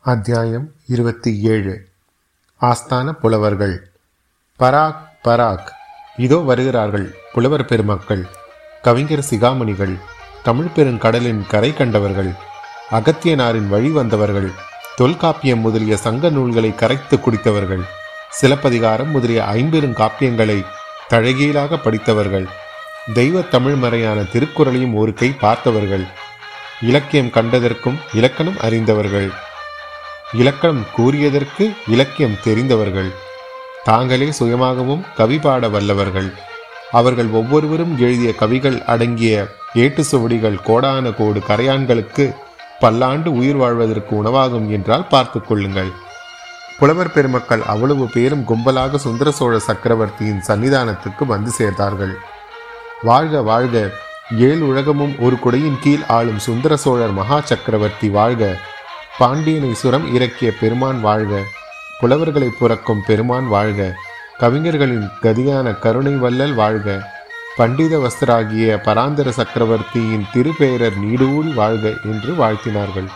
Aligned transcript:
அத்தியாயம் 0.00 0.72
இருபத்தி 0.86 1.40
ஏழு. 1.42 1.88
ஆஸ்தான 2.60 3.12
புலவர்கள். 3.12 3.90
பராக் 4.58 4.96
பராக். 5.24 5.66
இதோ 6.16 6.36
வருகிறார்கள் 6.36 7.14
புலவர் 7.32 7.64
பெருமக்கள் 7.64 8.26
கவிஞர் 8.82 9.24
சிகாமணிகள் 9.30 9.98
தமிழ் 10.42 10.68
பெருங்கடலின் 10.76 11.46
கரை 11.46 11.74
கண்டவர்கள் 11.74 12.32
அகத்தியனாரின் 12.90 13.68
வழி 13.68 13.90
வந்தவர்கள் 13.90 14.50
தொல்காப்பியம் 14.96 15.58
முதலிய 15.58 15.96
சங்க 15.96 16.28
நூல்களை 16.28 16.74
கரைத்து 16.74 17.16
குடித்தவர்கள் 17.16 17.82
சிலப்பதிகாரம் 18.30 19.10
முதலிய 19.10 19.44
ஐம்பெரும் 19.44 19.94
காப்பியங்களை 19.94 20.64
தழகியலாக 21.10 21.82
படித்தவர்கள் 21.82 22.46
தெய்வ 23.14 23.40
தமிழ் 23.40 23.74
மறையான 23.74 24.20
திருக்குறளையும் 24.20 24.94
ஒரு 24.94 25.14
கை 25.14 25.32
பார்த்தவர்கள் 25.32 26.06
இலக்கியம் 26.80 27.26
கண்டதற்கும் 27.26 27.98
இலக்கணம் 28.12 28.58
அறிந்தவர்கள். 28.58 29.46
இலக்கணம் 30.32 30.84
கூறியதற்கு 30.96 31.76
இலக்கியம் 31.86 32.40
தெரிந்தவர்கள். 32.44 33.08
தாங்களே 33.84 34.30
சுயமாகவும் 34.30 35.04
கவி 35.16 35.38
பாட 35.38 35.68
வல்லவர்கள். 35.68 36.34
அவர்கள் 36.92 37.26
ஒவ்வொருவரும் 37.26 37.98
எழுதிய 37.98 38.34
கவிகள் 38.34 38.82
அடங்கிய 38.84 39.46
ஏட்டு 39.74 40.04
சுவடிகள் 40.04 40.58
கோடான 40.64 41.14
கோடு 41.14 41.42
கரையான்களுக்கு 41.48 42.34
பல்லாண்டு 42.80 43.32
உயிர் 43.32 43.56
வாழ்வதற்கு 43.56 44.16
உணவாகும் 44.16 44.70
என்றால் 44.70 45.06
பார்த்து 45.06 45.40
கொள்ளுங்கள். 45.40 45.90
புலவர் 46.78 47.12
பெருமக்கள் 47.12 47.62
அவ்வளவு 47.62 48.08
பேரும் 48.08 48.46
கும்பலாக 48.48 48.94
சுந்தர 48.94 49.30
சோழ 49.30 49.58
சக்கரவர்த்தியின் 49.58 50.42
சன்னிதானத்துக்கு 50.46 51.26
வந்து 51.26 51.50
சேர்ந்தார்கள். 51.58 52.14
வாழ்க 53.02 53.42
வாழ்க 53.42 53.90
ஏழு 54.38 54.66
உலகமும் 54.66 55.14
ஒரு 55.18 55.36
குடையின் 55.36 55.78
கீழ் 55.80 56.00
ஆளும் 56.08 56.38
சுந்தர 56.38 56.76
சோழர் 56.76 57.12
மகா 57.12 57.40
சக்கரவர்த்தி 57.40 58.08
வாழ்க. 58.08 58.58
பாண்டியனை 59.18 59.74
சுரம் 59.74 60.14
இறக்கிய 60.14 60.52
பெருமான் 60.60 61.00
வாழ்க. 61.00 61.42
புலவர்களை 62.00 62.48
புறக்கும் 62.48 63.02
பெருமான் 63.06 63.46
வாழ்க. 63.46 63.96
கவிஞர்களின் 64.38 65.08
கதியான 65.22 65.78
கருணை 65.78 66.12
வல்லல் 66.12 66.54
வாழ்க. 66.54 67.12
பண்டித 67.56 67.98
வஸ்தராகிய 67.98 68.82
பராந்தர 68.82 69.30
சக்கரவர்த்தியின் 69.30 70.26
திருப்பெயரர் 70.32 70.92
நீடூழி 71.04 71.54
வாழ்க 71.54 71.92
என்று 72.04 72.32
வாழ்த்தினார்கள். 72.32 73.08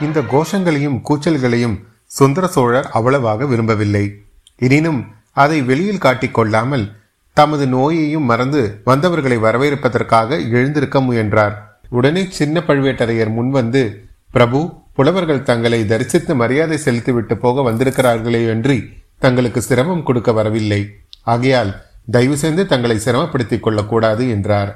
இந்த 0.00 0.20
கோஷங்களையும் 0.20 1.00
கூச்சல்களையும் 1.08 1.76
சுந்தர 2.04 2.46
சோழர் 2.46 2.90
அவ்வளவாக 2.92 3.46
விரும்பவில்லை. 3.46 4.14
எனினும் 4.56 5.06
அதை 5.32 5.62
வெளியில் 5.62 6.02
காட்டிக்கொள்ளாமல் 6.02 6.92
தமது 7.32 7.66
நோயையும் 7.66 8.24
மறந்து 8.24 8.80
வந்தவர்களை 8.84 9.36
வரவேற்பதற்காக 9.36 10.38
எழுந்திருக்க 10.38 11.00
முயன்றார். 11.00 11.78
உடனே 11.88 12.26
சின்ன 12.30 12.62
பழுவேட்டரையர் 12.66 13.34
முன்வந்து 13.38 13.96
பிரபு 14.30 14.80
புலவர்கள் 14.96 15.46
தங்களை 15.50 15.86
தரிசித்து 15.86 16.34
மரியாதை 16.34 16.76
செலுத்திவிட்டு 16.76 17.34
போக 17.36 17.62
வந்திருக்கிறார்களே 17.62 18.46
என்று 18.46 18.74
தங்களுக்கு 19.18 19.60
சிரமம் 19.62 20.02
கொடுக்க 20.02 20.32
வரவில்லை. 20.32 20.80
ஆகையால் 21.22 21.72
தயவு 22.10 22.36
செய்து 22.36 22.66
தங்களை 22.66 22.96
சிரமப்படுத்திக் 22.96 23.60
கொள்ளக்கூடாது 23.60 24.24
என்றார். 24.28 24.70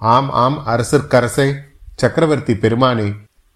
ஆம் 0.00 0.30
ஆம் 0.30 0.58
அரசர்க்கரசே 0.66 1.48
சக்கரவர்த்தி 1.94 2.54
பெருமானே 2.54 3.08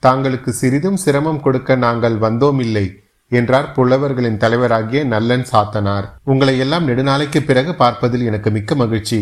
தாங்களுக்கு 0.02 0.48
சிறிதும் 0.48 0.96
சிரமம் 0.96 1.40
கொடுக்க 1.40 1.74
நாங்கள் 1.76 2.16
வந்தோமில்லை 2.18 2.86
என்றார் 3.32 3.72
புலவர்களின் 3.72 4.38
தலைவராகிய 4.38 5.04
நல்லன் 5.04 5.44
சாத்தனார். 5.52 6.06
உங்களை 6.24 6.58
எல்லாம் 6.58 6.88
நெடுநாளைக்கு 6.88 7.40
பிறகு 7.40 7.74
பார்ப்பதில் 7.74 8.24
எனக்கு 8.24 8.50
மிக்க 8.50 8.74
மகிழ்ச்சி. 8.74 9.20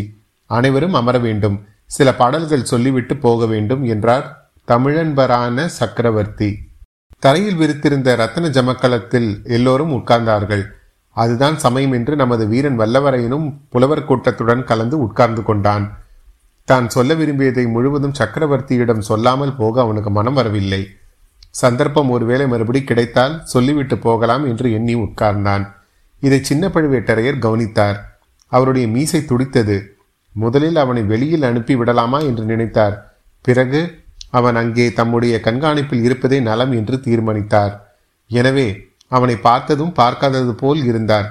அனைவரும் 0.51 0.95
அமர 0.95 1.19
வேண்டும். 1.19 1.57
சில 1.87 2.09
பாடல்கள் 2.15 2.71
சொல்லிவிட்டு 2.73 3.17
போக 3.17 3.47
வேண்டும் 3.47 3.85
என்றார் 3.85 4.27
தமிழன்பரான 4.69 5.65
சக்கரவர்த்தி. 5.67 6.51
தரையில் 7.19 7.57
விரித்திருந்த 7.57 8.11
ரத்தன 8.17 8.49
ஜமக்கலத்தில் 8.49 9.31
எல்லோரும் 9.45 9.93
உட்கார்ந்தார்கள். 9.93 10.63
அதுதான் 11.17 11.57
சமயம் 11.59 11.93
என்று 11.93 12.17
நமது 12.17 12.45
வீரன் 12.47 12.79
வல்லவரையனும் 12.79 13.47
புலவர் 13.69 14.05
கூட்டத்துடன் 14.05 14.63
கலந்து 14.65 14.97
உட்கார்ந்து 14.99 15.43
கொண்டான். 15.43 15.87
தான் 16.65 16.89
சொல்ல 16.89 17.15
விரும்பியதை 17.15 17.65
முழுவதும் 17.67 18.17
சக்கரவர்த்தியிடம் 18.19 18.99
சொல்லாமல் 18.99 19.57
போக 19.57 19.81
அவனுக்கு 19.81 20.11
மனம் 20.11 20.35
வரவில்லை. 20.35 20.83
சந்தர்ப்பம் 21.51 22.11
ஒருவேளை 22.11 22.47
மறுபடி 22.47 22.85
கிடைத்தால் 22.85 23.35
சொல்லிவிட்டு 23.45 23.99
போகலாம் 23.99 24.45
என்று 24.47 24.73
எண்ணி 24.73 24.95
உட்கார்ந்தான். 24.95 25.65
இதை 26.23 26.39
சின்ன 26.43 26.69
பழுவேட்டரையர் 26.69 27.39
கவனித்தார். 27.39 27.99
அவருடைய 28.53 28.89
மீசை 28.89 29.25
துடித்தது. 29.25 29.79
முதலில் 30.35 30.77
அவனை 30.77 31.03
வெளியில் 31.03 31.43
அனுப்பி 31.43 31.77
விடலாமா 31.77 32.19
என்று 32.19 32.45
நினைத்தார். 32.45 32.97
பிறகு 33.45 33.81
அவன் 34.31 34.57
அங்கே 34.57 34.87
தம்முடைய 34.93 35.41
கண்காணிப்பில் 35.45 36.03
இருப்பதே 36.03 36.41
நலம் 36.41 36.73
என்று 36.73 36.97
தீர்மானித்தார். 37.01 37.75
எனவே 38.31 38.69
அவனை 39.09 39.37
பார்த்ததும் 39.37 39.93
பார்க்காதது 39.93 40.55
போல் 40.55 40.83
இருந்தார். 40.85 41.29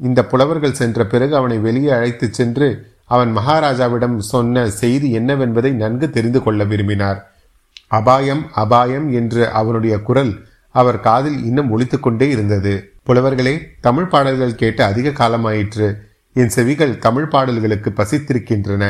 இந்த 0.00 0.20
புலவர்கள் 0.24 0.78
சென்ற 0.80 1.06
பிறகு 1.06 1.36
அவனை 1.36 1.56
வெளியே 1.58 1.90
அழைத்துச் 1.90 2.36
சென்று 2.38 2.68
அவன் 3.04 3.30
மகாராஜாவிடம் 3.36 4.18
சொன்ன 4.32 4.66
செய்தி 4.80 5.08
என்னவென்பதை 5.18 5.70
நன்கு 5.72 6.06
தெரிந்து 6.10 6.42
கொள்ள 6.42 6.64
விரும்பினார். 6.64 7.18
அபாயம் 7.98 8.42
அபாயம் 8.52 9.12
என்று 9.12 9.42
அவனுடைய 9.50 9.96
குரல் 10.00 10.32
அவர் 10.74 11.00
காதில் 11.00 11.38
இன்னும் 11.44 11.70
ஒழித்து 11.70 12.00
கொண்டே 12.00 12.26
இருந்தது. 12.28 12.72
புலவர்களே 13.06 13.54
தமிழ் 13.80 14.08
பாடல்கள் 14.12 14.54
கேட்டு 14.54 14.82
அதிக 14.84 15.08
காலமாயிற்று. 15.10 15.88
என் 16.32 16.48
செவிகள் 16.48 16.98
தமிழ் 16.98 17.28
பாடல்களுக்கு 17.28 17.90
பசித்திருக்கின்றன. 17.90 18.84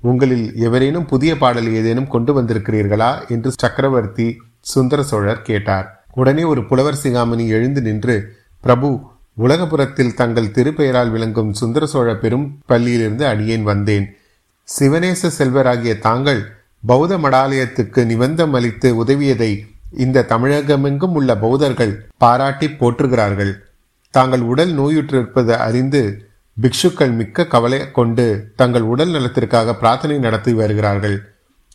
உங்களில் 0.00 0.56
எவரேனும் 0.56 1.06
புதிய 1.06 1.38
பாடல் 1.38 1.72
ஏதேனும் 1.72 2.08
கொண்டு 2.08 2.42
வந்திருக்கிறீர்களா? 2.42 3.28
என்று 3.28 3.52
சக்கரவர்த்தி 3.58 4.36
சுந்தர 4.60 5.02
சோழர் 5.02 5.42
கேட்டார். 5.42 6.04
உடனே 6.14 6.42
ஒரு 6.42 6.66
புலவர் 6.66 6.98
சிகாமணி 7.02 7.46
எழுந்து 7.46 7.82
நின்று 7.82 8.36
பிரபு 8.60 9.00
உலகபுரத்தில் 9.38 10.14
தங்கள் 10.14 10.46
திருப்பெயரால் 10.46 11.10
விளங்கும் 11.10 11.52
சுந்தர 11.52 11.86
சோழ 11.86 12.16
பெரும் 12.16 12.58
பள்ளியிலிருந்து 12.68 13.22
அடியேன் 13.22 13.62
வந்தேன். 13.62 14.16
சிவனேச 14.78 15.30
செல்வராகிய 15.38 15.98
தாங்கள் 15.98 16.52
பௌத்த 16.86 17.18
மடாலயத்துக்கு 17.18 18.04
நிபந்தம் 18.04 18.52
அளித்து 18.52 19.04
உதவியதை 19.04 19.60
இந்த 19.96 20.26
தமிழகமெங்கும் 20.28 21.12
உள்ள 21.12 21.36
பௌத்தர்கள் 21.36 22.06
பாராட்டி 22.18 22.66
போற்றுகிறார்கள். 22.66 23.52
தாங்கள் 24.10 24.40
உடல் 24.40 24.78
நோயுற்றிருப்பது 24.78 25.56
அறிந்து 25.56 26.27
பிக்ஷுக்கள் 26.60 27.14
மிக்க 27.14 27.46
கவலை 27.46 27.90
கொண்டு 27.90 28.52
தங்கள் 28.56 28.82
உடல் 28.82 29.10
நலத்திற்காக 29.10 29.74
பிரார்த்தனை 29.74 30.18
நடத்தி 30.18 30.52
வருகிறார்கள். 30.52 31.32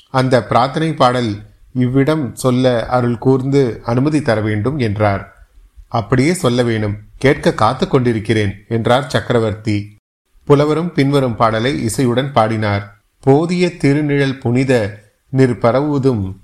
அந்த 0.10 0.44
பிரார்த்தனை 0.44 0.94
பாடல் 0.94 1.42
இவ்விடம் 1.74 2.36
சொல்ல 2.36 2.86
அருள் 2.88 3.18
கூர்ந்து 3.18 3.82
அனுமதி 3.84 4.22
தர 4.22 4.42
வேண்டும் 4.42 4.78
என்றார். 4.78 5.48
அப்படியே 5.88 6.34
சொல்ல 6.34 6.64
வேணும் 6.64 6.98
கேட்க 7.18 7.54
காத்து 7.54 7.88
கொண்டிருக்கிறேன் 7.88 8.54
என்றார் 8.68 9.10
சக்கரவர்த்தி. 9.10 9.98
புலவரும் 10.44 10.94
பின்வரும் 10.94 11.36
பாடலை 11.36 11.90
இசையுடன் 11.90 12.32
பாடினார். 12.32 13.02
போதிய 13.20 13.68
திருநிழல் 13.68 14.40
புனித 14.40 15.02
நிற்பரவுதும் 15.34 16.36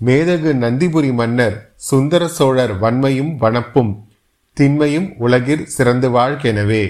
மேதகு 0.00 0.50
நந்திபுரி 0.54 1.12
மன்னர் 1.12 1.72
சுந்தர 1.76 2.28
சோழர் 2.28 2.80
வன்மையும் 2.80 3.36
வனப்பும் 3.36 3.92
திண்மையும் 4.52 5.08
உலகிற் 5.20 5.62
சிறந்து 5.62 6.10
வாழ்கெனவே 6.10 6.84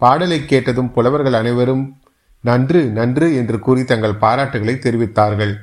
பாடலை 0.00 0.44
கேட்டதும் 0.44 0.92
புலவர்கள் 0.92 1.32
அனைவரும் 1.32 1.84
நன்று 2.40 2.84
நன்று 2.84 3.36
என்று 3.36 3.58
கூறி 3.58 3.84
தங்கள் 3.84 4.20
பாராட்டுகளை 4.20 4.74
தெரிவித்தார்கள். 4.78 5.54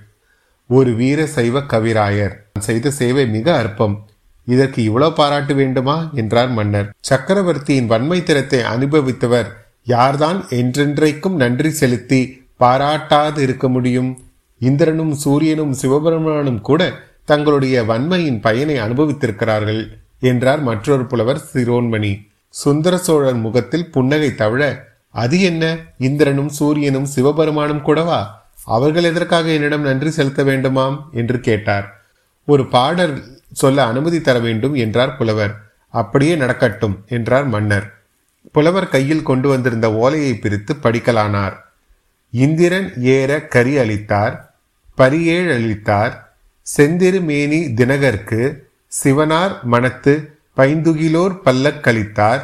ஒரு 0.70 0.94
வீர 0.94 1.26
சைவ 1.26 1.60
கவிராயர் 1.60 2.36
செய்த 2.60 2.92
சேவை 2.92 3.28
மிக 3.28 3.58
அற்பம். 3.58 3.96
இதற்கு 4.46 4.84
இவ்வளவு 4.84 5.14
பாராட்டு 5.14 5.54
வேண்டுமா? 5.56 6.10
என்றார் 6.14 6.50
மன்னர். 6.50 6.90
சக்கரவர்த்தியின் 7.00 7.86
வன்மை 7.86 8.24
திறத்தை 8.24 8.60
அனுபவித்தவர் 8.60 9.50
யார்தான் 9.86 10.40
என்றென்றைக்கும் 10.50 11.36
நன்றி 11.36 11.70
செலுத்தி 11.70 12.22
பாராட்டாது 12.60 13.38
இருக்க 13.38 13.70
முடியும். 13.70 14.12
இந்திரனும் 14.62 15.14
சூரியனும் 15.14 15.74
சிவபெருமானும் 15.74 16.62
கூட 16.62 16.82
தங்களுடைய 17.26 17.84
வன்மையின் 17.84 18.40
பயனை 18.42 18.76
அனுபவித்திருக்கிறார்கள் 18.76 19.82
என்றார் 20.20 20.62
மற்றொரு 20.62 21.06
புலவர் 21.06 21.42
சிரோன்மணி. 21.54 22.14
சுந்தர 22.56 22.98
சோழர் 22.98 23.34
முகத்தில் 23.34 23.92
புன்னகை 23.92 24.30
தவிழ 24.30 24.84
அது 25.12 25.42
என்ன? 25.42 25.78
இந்திரனும் 25.98 26.50
சூரியனும் 26.50 27.06
சிவபெருமானும் 27.06 27.82
கூடவா? 27.82 28.48
அவர்கள் 28.66 29.04
எதற்காக 29.04 29.50
என்னிடம் 29.50 29.82
நன்றி 29.82 30.10
செலுத்த 30.10 30.44
வேண்டுமாம்? 30.44 31.10
என்று 31.12 31.40
கேட்டார். 31.40 32.06
ஒரு 32.46 32.68
பாடல் 32.68 33.42
சொல்ல 33.52 33.86
அனுமதி 33.86 34.22
தர 34.22 34.40
வேண்டும் 34.40 34.74
என்றார் 34.74 35.18
புலவர். 35.18 35.72
அப்படியே 35.90 36.36
நடக்கட்டும் 36.36 37.04
என்றார் 37.08 37.46
மன்னர். 37.46 37.94
புலவர் 38.52 38.90
கையில் 38.90 39.24
கொண்டு 39.24 39.50
வந்திருந்த 39.50 39.94
ஓலையை 39.94 40.36
பிரித்து 40.36 40.74
படிக்கலானார். 40.74 41.54
இந்திரன் 42.32 42.94
ஏற 43.02 43.42
கரி 43.42 43.78
அளித்தார் 43.78 44.56
பரியேழ் 44.96 45.52
அளித்தார் 45.52 46.36
செந்திருமேனி 46.78 47.74
தினகர்க்கு 47.74 48.58
சிவனார் 49.04 49.62
மனத்து 49.62 50.35
பைந்துகிலோர் 50.58 51.34
பல்லக்களித்தார் 51.46 52.42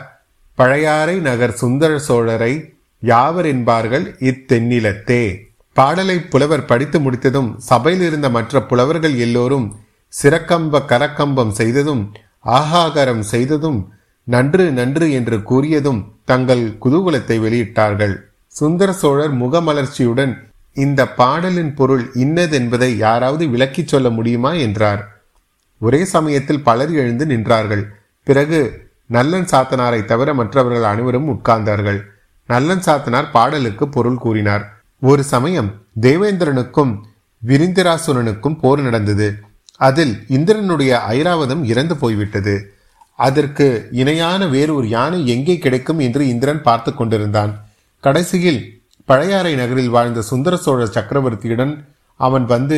பழையாறை 0.55 1.19
நகர் 1.19 1.51
சுந்தர 1.51 2.01
சோழரை 2.07 2.73
யாவர் 3.03 3.45
என்பார்கள் 3.45 4.15
இத்தென்னிலத்தே 4.19 5.37
பாடலை 5.73 6.19
புலவர் 6.19 6.65
படித்து 6.65 6.99
முடித்ததும் 6.99 7.55
சபையில் 7.57 8.05
இருந்த 8.07 8.29
மற்ற 8.29 8.63
புலவர்கள் 8.63 9.15
எல்லோரும் 9.15 9.75
சிறக்கம்ப 10.23 10.81
கரக்கம்பம் 10.87 11.49
செய்ததும் 11.49 12.13
ஆகாகரம் 12.39 13.21
செய்ததும் 13.21 13.93
நன்று 14.23 14.71
நன்று 14.71 15.11
என்று 15.11 15.37
கூறியதும் 15.37 16.03
தங்கள் 16.25 16.77
குதூகலத்தை 16.81 17.37
வெளியிட்டார்கள். 17.39 18.15
சுந்தர 18.47 18.93
சோழர் 18.93 19.33
முகமலர்ச்சியுடன் 19.33 20.33
இந்த 20.73 21.07
பாடலின் 21.07 21.73
பொருள் 21.73 22.11
இன்னதென்பதை 22.13 22.95
யாராவது 22.95 23.47
விளக்கிச் 23.47 23.87
சொல்ல 23.87 24.09
முடியுமா? 24.09 24.53
என்றார். 24.53 25.21
ஒரே 25.79 26.05
சமயத்தில் 26.05 26.63
பலர் 26.63 26.93
எழுந்து 26.93 27.25
நின்றார்கள். 27.25 27.83
பிறகு 28.27 28.59
நல்லன் 29.15 29.47
சாத்தனாரை 29.51 30.01
தவிர 30.05 30.33
மற்றவர்கள் 30.33 30.89
அனைவரும் 30.91 31.29
உட்கார்ந்தார்கள். 31.33 31.99
நல்லன் 32.49 32.83
சாத்தனார் 32.85 33.31
பாடலுக்கு 33.31 33.85
பொருள் 33.89 34.19
கூறினார். 34.25 34.63
ஒரு 35.01 35.23
சமயம் 35.23 35.69
தேவேந்திரனுக்கும் 36.01 36.91
விரிந்திராசுரனுக்கும் 37.41 38.59
போர் 38.59 38.81
நடந்தது. 38.81 39.27
அதில் 39.87 40.13
இந்திரனுடைய 40.27 40.91
ஐராவதம் 41.09 41.63
இறந்து 41.63 41.95
போய்விட்டது. 41.97 42.55
அதற்கு 43.19 43.67
இணையான 44.01 44.41
வேறு 44.47 44.71
ஒரு 44.75 44.87
யானை 44.87 45.19
எங்கே 45.27 45.55
கிடைக்கும் 45.57 45.99
என்று 45.99 46.21
இந்திரன் 46.27 46.61
பார்த்து 46.61 46.91
கொண்டிருந்தான். 46.93 47.51
கடைசியில் 48.03 48.61
பழையாறை 49.09 49.53
நகரில் 49.55 49.89
வாழ்ந்த 49.89 50.21
சுந்தர 50.21 50.55
சோழ 50.57 50.81
சக்கரவர்த்தியுடன் 50.85 51.73
அவன் 52.19 52.45
வந்து 52.45 52.77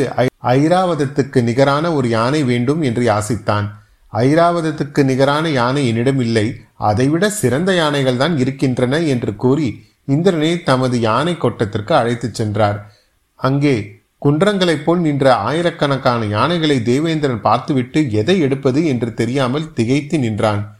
ஐராவதத்துக்கு 0.55 1.39
நிகரான 1.41 1.85
ஒரு 1.93 2.07
யானை 2.09 2.41
வேண்டும் 2.43 2.81
என்று 2.81 3.03
யாசித்தான். 3.11 3.67
ஐராவதத்துக்கு 4.13 5.03
நிகரான 5.03 5.49
யானை 5.49 5.87
என்னிடம் 5.87 6.19
இல்லை. 6.19 6.55
அதைவிட 6.77 7.29
சிறந்த 7.29 7.73
யானைகள் 7.73 8.17
தான் 8.17 8.37
இருக்கின்றன 8.37 8.99
என்று 8.99 9.35
கூறி 9.35 9.85
இந்திரனை 10.05 10.63
தமது 10.63 10.99
யானை 10.99 11.37
கொட்டத்திற்கு 11.37 11.93
அழைத்துச் 11.95 12.33
சென்றார். 12.33 12.91
அங்கே 13.35 14.01
குன்றங்களைப் 14.17 14.85
போல் 14.85 14.99
நின்ற 14.99 15.35
ஆயிரக்கணக்கான 15.35 16.25
யானைகளை 16.25 16.81
தேவேந்திரன் 16.81 17.41
பார்த்துவிட்டு 17.41 18.11
எதை 18.11 18.39
எடுப்பது 18.39 18.85
என்று 18.85 19.13
தெரியாமல் 19.13 19.73
திகைத்து 19.73 20.19
நின்றான். 20.19 20.77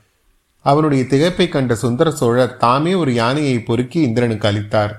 அவனுடைய 0.66 1.04
திகைப்பை 1.04 1.50
கண்ட 1.50 1.76
சுந்தர 1.76 2.12
சோழர் 2.12 2.58
தாமே 2.58 2.94
ஒரு 2.94 3.14
யானையை 3.14 3.60
பொறுக்கி 3.60 4.00
இந்திரனுக்கு 4.02 4.48
அளித்தார். 4.48 4.94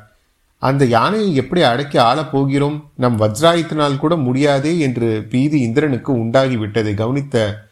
அந்த 0.59 0.85
யானையை 0.85 1.35
எப்படி 1.35 1.63
அடக்கி 1.63 1.99
ஆளப் 1.99 2.33
போகிறோம்? 2.33 2.91
நம் 2.95 3.21
வஜ்ராயத்தினால் 3.21 3.97
கூட 3.97 4.17
முடியாதே 4.17 4.79
என்று 4.79 5.27
பீதி 5.31 5.61
இந்திரனுக்கு 5.61 6.17
உண்டாகிவிட்டதை 6.17 6.95
கவனித்த 6.95 7.67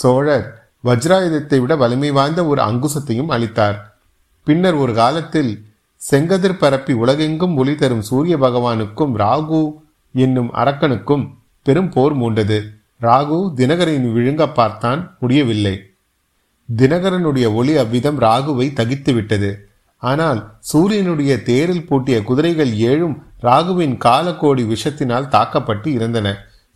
சோழர் 0.00 0.46
வஜ்ராயுதத்தை 0.84 1.58
விட 1.60 1.72
வலிமை 1.76 2.10
வாய்ந்த 2.10 2.40
ஒரு 2.50 2.60
அங்குசத்தையும் 2.62 3.32
அளித்தார். 3.34 3.78
பின்னர் 4.46 4.76
ஒரு 4.82 4.92
காலத்தில் 4.94 5.52
செங்கதிர் 6.00 6.60
பரப்பி 6.60 6.94
உலகெங்கும் 7.02 7.54
ஒளி 7.56 7.74
தரும் 7.74 8.04
சூரிய 8.08 8.34
பகவானுக்கும் 8.36 9.14
ராகு 9.22 9.62
என்னும் 10.14 10.50
அரக்கனுக்கும் 10.54 11.24
பெரும் 11.66 11.90
போர் 11.94 12.14
மூண்டது. 12.20 12.58
ராகு 13.00 13.38
தினகரின் 13.58 14.06
விழுங்க 14.14 14.44
பார்த்தான் 14.52 15.00
முடியவில்லை. 15.20 15.74
தினகரனுடைய 16.68 17.46
ஒளி 17.54 17.74
அவ்விதம் 17.76 18.18
ராகுவை 18.20 18.66
தகித்து 18.80 19.12
விட்டது. 19.14 19.50
ஆனால் 20.02 20.40
சூரியனுடைய 20.70 21.32
தேரில் 21.42 21.86
பூட்டிய 21.88 22.16
குதிரைகள் 22.22 22.72
ஏழும் 22.90 23.16
ராகுவின் 23.42 23.96
காலக்கோடி 24.06 24.64
விஷத்தினால் 24.72 25.32
தாக்கப்பட்டு 25.34 25.88
இருந்தன. 25.92 26.28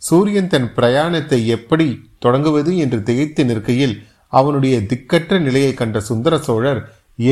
சூரியன் 0.03 0.47
தன் 0.47 0.69
பிரயாணத்தை 0.73 1.39
எப்படி 1.57 1.87
தொடங்குவது 2.19 2.71
என்று 2.77 2.99
திகைத்து 3.03 3.43
நிற்கையில் 3.45 3.95
அவனுடைய 4.33 4.75
திக்கற்ற 4.91 5.39
நிலையை 5.39 5.73
கண்ட 5.73 5.97
சுந்தர 5.99 6.37
சோழர் 6.37 6.81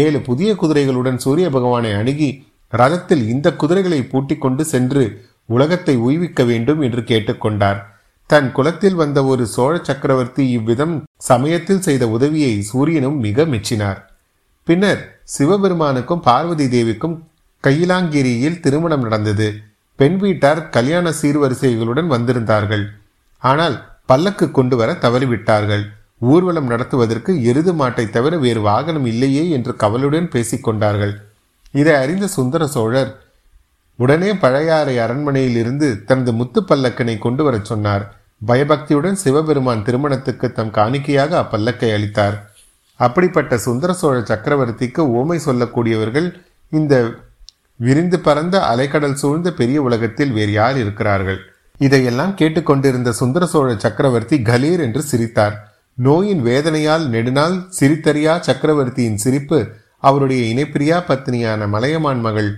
ஏழு 0.01 0.19
புதிய 0.21 0.49
குதிரைகளுடன் 0.53 1.17
சூரிய 1.17 1.47
பகவானை 1.49 1.91
அணுகி 1.91 2.29
ரதத்தில் 2.73 3.23
இந்த 3.27 3.47
குதிரைகளை 3.53 4.01
பூட்டிக் 4.03 4.41
கொண்டு 4.41 4.63
சென்று 4.65 5.03
உலகத்தை 5.49 5.95
உய்விக்க 5.97 6.43
வேண்டும் 6.43 6.81
என்று 6.81 7.01
கேட்டுக்கொண்டார் 7.01 7.79
தன் 8.29 8.49
குலத்தில் 8.51 8.95
வந்த 8.95 9.19
ஒரு 9.23 9.43
சோழ 9.45 9.73
சக்கரவர்த்தி 9.83 10.43
இவ்விதம் 10.49 10.93
சமயத்தில் 11.21 11.81
செய்த 11.81 12.03
உதவியை 12.07 12.53
சூரியனும் 12.61 13.17
மிக 13.19 13.45
மெச்சினார். 13.45 13.99
பின்னர் 14.67 15.01
சிவபெருமானுக்கும் 15.37 16.21
பார்வதி 16.21 16.65
தேவிக்கும் 16.65 17.17
கையிலாங்கிரியில் 17.63 18.59
திருமணம் 18.59 19.03
நடந்தது. 19.03 19.49
பெண் 20.01 20.19
வீட்டார் 20.23 20.61
கல்யாண 20.75 21.07
சீர்வரிசைகளுடன் 21.21 22.07
வந்திருந்தார்கள். 22.15 22.85
ஆனால் 23.43 23.75
பல்லக்கு 24.09 24.45
கொண்டு 24.57 24.75
வர 24.79 24.91
தவறிவிட்டார்கள். 25.03 25.83
ஊர்வலம் 26.31 26.71
நடத்துவதற்கு 26.71 27.31
எருது 27.49 27.71
மாட்டை 27.79 28.05
தவிர 28.15 28.33
வேறு 28.43 28.61
வாகனம் 28.69 29.07
இல்லையே 29.11 29.43
என்று 29.57 29.73
கவலுடன் 29.83 30.27
பேசிக்கொண்டார்கள் 30.33 31.13
இதை 31.73 31.93
அறிந்த 32.03 32.25
சுந்தர 32.35 32.63
சோழர் 32.75 33.11
உடனே 33.99 34.29
பழையாறை 34.43 34.95
அரண்மனையில் 35.05 35.57
இருந்து 35.61 35.87
தனது 36.09 36.31
முத்து 36.39 36.59
பல்லக்கனை 36.69 37.15
கொண்டு 37.25 37.41
வரச் 37.47 37.69
சொன்னார். 37.71 38.03
பயபக்தியுடன் 38.49 39.17
சிவபெருமான் 39.23 39.83
திருமணத்துக்கு 39.87 40.47
தம் 40.57 40.75
காணிக்கையாக 40.77 41.31
அப்பல்லக்கை 41.43 41.89
அளித்தார். 41.97 42.37
அப்படிப்பட்ட 42.99 43.53
சுந்தர 43.65 43.91
சோழ 44.01 44.15
சக்கரவர்த்திக்கு 44.31 45.03
ஓமை 45.19 45.37
சொல்லக்கூடியவர்கள் 45.47 46.27
இந்த 46.71 46.95
விரிந்து 47.81 48.19
பறந்த 48.19 48.55
அலைக்கடல் 48.71 49.19
சூழ்ந்த 49.21 49.49
பெரிய 49.53 49.81
உலகத்தில் 49.81 50.31
வேறு 50.31 50.51
யார் 50.51 50.77
இருக்கிறார்கள்? 50.77 51.39
இதையெல்லாம் 51.77 52.33
கேட்டுக்கொண்டிருந்த 52.35 53.11
சுந்தர 53.11 53.45
சோழ 53.45 53.69
சக்கரவர்த்தி 53.75 54.37
கலீர் 54.49 54.81
என்று 54.85 55.01
சிரித்தார். 55.01 55.55
நோயின் 55.97 56.41
வேதனையால் 56.45 57.05
நெடுநாள் 57.07 57.55
சிரித்தறியா 57.79 58.33
சக்கரவர்த்தியின் 58.39 59.17
சிரிப்பு 59.17 59.59
அவருடைய 59.97 60.41
இணைப்பிரியா 60.53 60.97
பத்னியான 61.07 61.67
மலையமான் 61.67 62.21
மகள் 62.21 62.51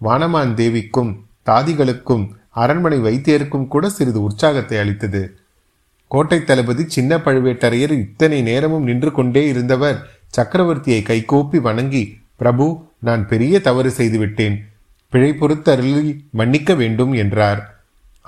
வானமான் 0.00 0.52
தேவிக்கும் 0.54 1.12
தாதிகளுக்கும் 1.46 2.24
அரண்மனை 2.62 2.98
வைத்தியருக்கும் 2.98 3.68
கூட 3.68 3.84
சிறிது 3.88 4.20
உற்சாகத்தை 4.22 4.78
அளித்தது. 4.78 5.22
கோட்டை 6.10 6.38
தளபதி 6.44 6.84
சின்ன 6.88 7.16
பழுவேட்டரையர் 7.16 7.94
இத்தனை 8.04 8.38
நேரமும் 8.42 8.82
நின்று 8.82 9.10
கொண்டே 9.12 9.42
இருந்தவர் 9.48 9.98
சக்கரவர்த்தியை 10.36 11.02
கைகூப்பி 11.02 11.58
வணங்கி 11.58 12.02
பிரபு 12.36 12.66
நான் 13.00 13.22
பெரிய 13.28 13.54
தவறு 13.60 13.90
செய்துவிட்டேன் 13.90 14.56
பிழை 15.10 15.30
பொறுத்தருளில் 15.30 16.12
மன்னிக்க 16.30 16.74
வேண்டும் 16.74 17.12
என்றார். 17.12 17.60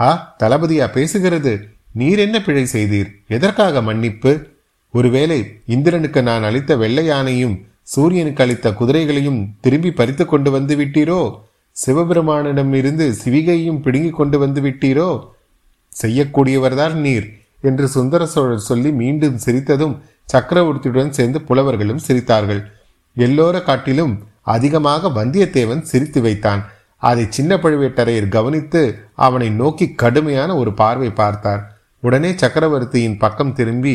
ஆ 0.00 0.36
தளபதியா 0.38 0.86
பேசுகிறது. 0.96 1.52
நீர் 1.92 2.18
என்ன 2.18 2.42
பிழை 2.42 2.64
செய்தீர்? 2.72 3.10
எதற்காக 3.28 3.82
மன்னிப்பு? 3.82 4.32
ஒருவேளை 4.92 5.38
இந்திரனுக்கு 5.66 6.22
நான் 6.22 6.42
அளித்த 6.42 6.76
வெள்ளை 6.76 7.04
யானையும் 7.04 7.54
சூரியனுக்கு 7.82 8.42
அளித்த 8.42 8.72
குதிரைகளையும் 8.72 9.54
திரும்பி 9.60 9.90
பறித்து 9.90 10.26
கொண்டு 10.26 10.50
வந்து 10.50 10.76
விட்டீரோ? 10.76 11.20
சிவபெருமானிடம் 11.86 12.72
இருந்து 12.72 13.14
சிவிகையும் 13.24 13.80
பிடுங்கி 13.80 14.10
கொண்டு 14.10 14.38
வந்து 14.38 14.60
விட்டீரோ? 14.60 15.10
செய்யக்கூடியவர்தான் 16.02 16.92
நீர் 16.92 17.26
என்று 17.62 17.88
சுந்தர 17.88 18.26
சோழர் 18.26 18.68
சொல்லி 18.70 18.90
மீண்டும் 18.92 19.38
சிரித்ததும் 19.44 19.98
சக்கரவர்த்தியுடன் 20.32 21.08
சேர்ந்து 21.08 21.40
புலவர்களும் 21.40 22.04
சிரித்தார்கள். 22.08 22.62
எல்லோர 23.16 23.56
காட்டிலும் 23.62 24.14
அதிகமாக 24.54 25.10
வந்தியத்தேவன் 25.18 25.82
சிரித்து 25.90 26.20
வைத்தான். 26.20 26.62
அதை 27.02 27.24
சின்ன 27.30 27.52
பழுவேட்டரையர் 27.56 28.28
கவனித்து 28.28 28.82
அவனை 29.26 29.48
நோக்கி 29.60 29.86
கடுமையான 30.02 30.50
ஒரு 30.56 30.72
பார்வை 30.80 31.10
பார்த்தார். 31.20 31.62
உடனே 32.02 32.30
சக்கரவர்த்தியின் 32.36 33.20
பக்கம் 33.22 33.52
திரும்பி 33.52 33.94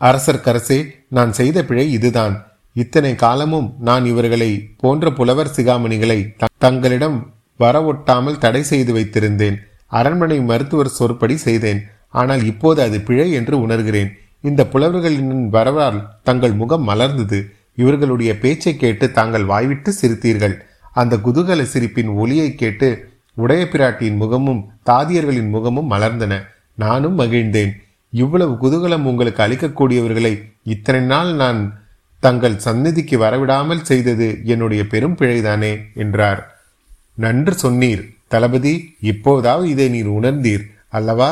அரசர் 0.00 0.44
கரசே 0.44 0.78
நான் 1.16 1.32
செய்த 1.32 1.58
பிழை 1.64 1.86
இதுதான். 1.92 2.34
இத்தனை 2.76 3.12
காலமும் 3.14 3.68
நான் 3.78 4.04
இவர்களை 4.04 4.50
போன்ற 4.82 5.10
புலவர் 5.10 5.54
சிகாமணிகளை 5.56 6.18
தங்களிடம் 6.58 7.18
வரவொட்டாமல் 7.60 8.38
தடை 8.38 8.62
செய்து 8.62 8.92
வைத்திருந்தேன். 8.96 9.56
அரண்மனை 9.86 10.38
மருத்துவர் 10.50 10.96
சொற்படி 10.98 11.36
செய்தேன். 11.46 11.80
ஆனால் 12.20 12.42
இப்போது 12.44 12.80
அது 12.82 12.98
பிழை 13.00 13.28
என்று 13.32 13.54
உணர்கிறேன். 13.66 14.10
இந்த 14.44 14.62
புலவர்களின் 14.72 15.32
வரவால் 15.56 15.98
தங்கள் 16.22 16.54
முகம் 16.54 16.84
மலர்ந்தது. 16.88 17.40
இவர்களுடைய 17.78 18.38
பேச்சை 18.38 18.76
கேட்டு 18.76 19.12
தாங்கள் 19.12 19.44
வாய்விட்டு 19.44 19.92
சிரித்தீர்கள். 19.92 20.56
அந்த 20.92 21.16
குதூகல 21.16 21.62
சிரிப்பின் 21.62 22.08
ஒலியை 22.08 22.54
கேட்டு 22.54 23.10
உடைய 23.34 23.68
பிராட்டியின் 23.72 24.16
முகமும் 24.16 24.72
தாதியர்களின் 24.86 25.48
முகமும் 25.48 25.90
மலர்ந்தன. 25.90 26.42
நானும் 26.74 27.18
மகிழ்ந்தேன். 27.18 27.72
இவ்வளவு 28.10 28.54
குதூகலம் 28.62 29.02
உங்களுக்கு 29.02 29.42
அளிக்கக்கூடியவர்களை 29.42 30.42
இத்தனை 30.62 31.00
நாள் 31.00 31.34
நான் 31.34 31.80
தங்கள் 32.20 32.58
சந்நிதிக்கு 32.58 33.18
வரவிடாமல் 33.18 33.82
செய்தது 33.82 34.40
என்னுடைய 34.44 34.86
பெரும் 34.86 35.16
பிழைதானே 35.16 35.72
என்றார். 35.94 36.40
நன்று 37.14 37.54
சொன்னீர். 37.62 38.02
தளபதி 38.28 38.74
இப்போதாவது 39.00 39.68
இதை 39.68 39.88
நீர் 39.88 40.08
உணர்ந்தீர் 40.08 40.64
அல்லவா? 40.88 41.30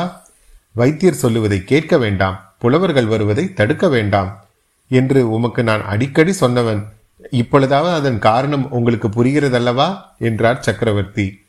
வைத்தியர் 0.71 1.21
சொல்லுவதை 1.23 1.63
கேட்க 1.63 1.97
வேண்டாம். 1.97 2.37
புலவர்கள் 2.59 3.05
வருவதை 3.05 3.53
தடுக்க 3.53 3.89
வேண்டாம். 3.89 4.46
என்று 4.87 5.31
உமக்கு 5.31 5.63
நான் 5.63 5.85
அடிக்கடி 5.85 6.33
சொன்னவன். 6.41 6.83
இப்பொழுதாவது 7.31 7.93
அதன் 7.93 8.19
காரணம் 8.19 8.71
உங்களுக்கு 8.71 9.07
புரிகிறதல்லவா? 9.07 10.01
என்றார் 10.19 10.61
சக்கரவர்த்தி. 10.61 11.41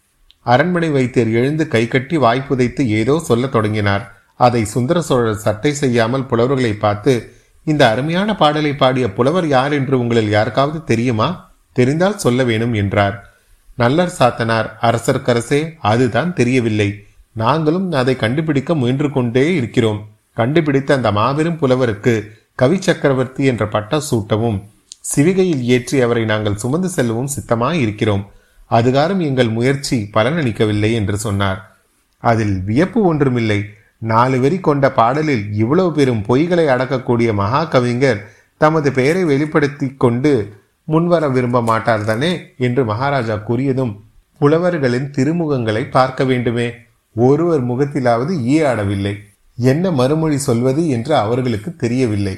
அரண்மனை 0.42 0.88
வைத்தியர் 0.90 1.30
எழுந்து 1.30 1.68
கை 1.68 1.88
கட்டி 1.88 2.16
வாய்ப்புதைத்து 2.16 2.87
ஏதோ 2.87 3.18
சொல்லத் 3.18 3.52
தொடங்கினார். 3.52 4.12
அதை 4.35 4.64
சுந்தர 4.64 5.00
சோழர் 5.00 5.37
சட்டை 5.37 5.73
செய்யாமல் 5.73 6.26
புலவர்களை 6.26 6.73
பார்த்து 6.73 7.33
இந்த 7.64 7.90
அருமையான 7.90 8.37
பாடலை 8.37 8.75
பாடிய 8.75 9.12
புலவர் 9.12 9.47
யார் 9.47 9.73
என்று 9.73 9.99
உங்களில் 9.99 10.28
யாருக்காவது 10.28 10.85
தெரியுமா? 10.85 11.50
தெரிந்தால் 11.73 12.18
சொல்ல 12.18 12.45
வேணும் 12.45 12.73
என்றார். 12.73 13.33
நல்லர் 13.78 14.12
சாத்தனார் 14.18 14.71
அரசர்க்கரசே 14.83 15.73
அதுதான் 15.80 16.35
தெரியவில்லை. 16.35 17.04
நாங்களும் 17.33 17.92
அதை 17.92 18.16
கண்டுபிடிக்க 18.16 18.75
முயன்று 18.75 19.11
கொண்டே 19.11 19.54
இருக்கிறோம். 19.54 20.09
கண்டுபிடித்த 20.33 20.95
அந்த 20.95 21.12
மாபெரும் 21.12 21.59
புலவருக்கு 21.59 22.33
கவி 22.61 22.79
சக்கரவர்த்தி 22.83 23.43
என்ற 23.45 23.65
பட்டம் 23.69 24.07
சூட்டவும் 24.11 24.57
சிவிகையில் 25.11 25.61
ஏற்றி 25.75 25.97
அவரை 26.00 26.25
நாங்கள் 26.25 26.61
சுமந்து 26.62 26.88
செல்லவும் 26.88 27.31
சித்தமாய் 27.35 27.79
இருக்கிறோம் 27.85 28.25
அதுகாரும் 28.71 29.21
எங்கள் 29.27 29.50
முயற்சி 29.57 29.97
பலனளிக்கவில்லை 30.15 30.91
என்று 30.93 31.17
சொன்னார். 31.19 31.61
அதில் 32.23 32.57
வியப்பு 32.69 33.00
ஒன்றுமில்லை. 33.03 33.61
நாலு 34.12 34.41
வரி 34.41 34.59
கொண்ட 34.61 34.87
பாடலில் 34.93 35.45
இவ்வளவு 35.53 35.93
பெரும் 35.93 36.25
பொய்களை 36.29 36.67
அடக்கக்கூடிய 36.75 37.29
மகா 37.33 37.62
கவிஞர் 37.65 38.21
தமது 38.61 38.88
பெயரை 38.99 39.23
வெளிப்படுத்தி 39.25 39.88
கொண்டு 40.05 40.33
முன்வர 40.88 41.25
விரும்ப 41.29 41.62
மாட்டார் 41.62 42.09
தானே 42.11 42.33
என்று 42.67 42.85
மகாராஜா 42.85 43.38
கூறியதும் 43.49 43.95
புலவர்களின் 44.41 45.09
திருமுகங்களை 45.17 45.85
பார்க்க 45.91 46.25
வேண்டுமே. 46.25 46.69
ஒருவர் 47.17 47.65
முகத்திலாவது 47.71 48.35
ஈயாடவில்லை 48.50 49.15
என்ன 49.59 49.91
மறுமொழி 49.91 50.38
சொல்வது 50.38 50.83
என்று 50.88 51.12
அவர்களுக்கு 51.25 51.71
தெரியவில்லை. 51.77 52.37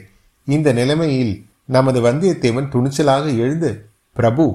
இந்த 0.55 0.69
நிலைமையில் 0.79 1.35
நமது 1.77 1.99
வந்தியத்தேவன் 2.07 2.71
துணிச்சலாக 2.75 3.25
எழுந்து 3.43 3.71
பிரபு 4.17 4.47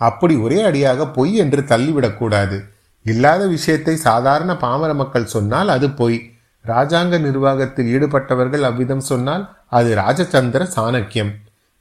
அப்படி 0.00 0.34
ஒரே 0.44 0.58
அடியாக 0.68 1.06
பொய் 1.16 1.32
என்று 1.42 1.60
தள்ளிவிடக்கூடாது. 1.70 2.58
இல்லாத 3.06 3.42
விஷயத்தை 3.46 3.94
சாதாரண 4.08 4.50
பாமர 4.64 4.90
மக்கள் 5.00 5.32
சொன்னால் 5.34 5.70
அது 5.74 5.88
பொய். 6.00 6.18
ராஜாங்க 6.64 7.18
நிர்வாகத்தில் 7.18 7.90
ஈடுபட்டவர்கள் 7.94 8.64
அவ்விதம் 8.68 9.04
சொன்னால் 9.10 9.44
அது 9.78 9.90
ராஜச்சந்திர 9.94 10.62
சாணக்கியம். 10.76 11.32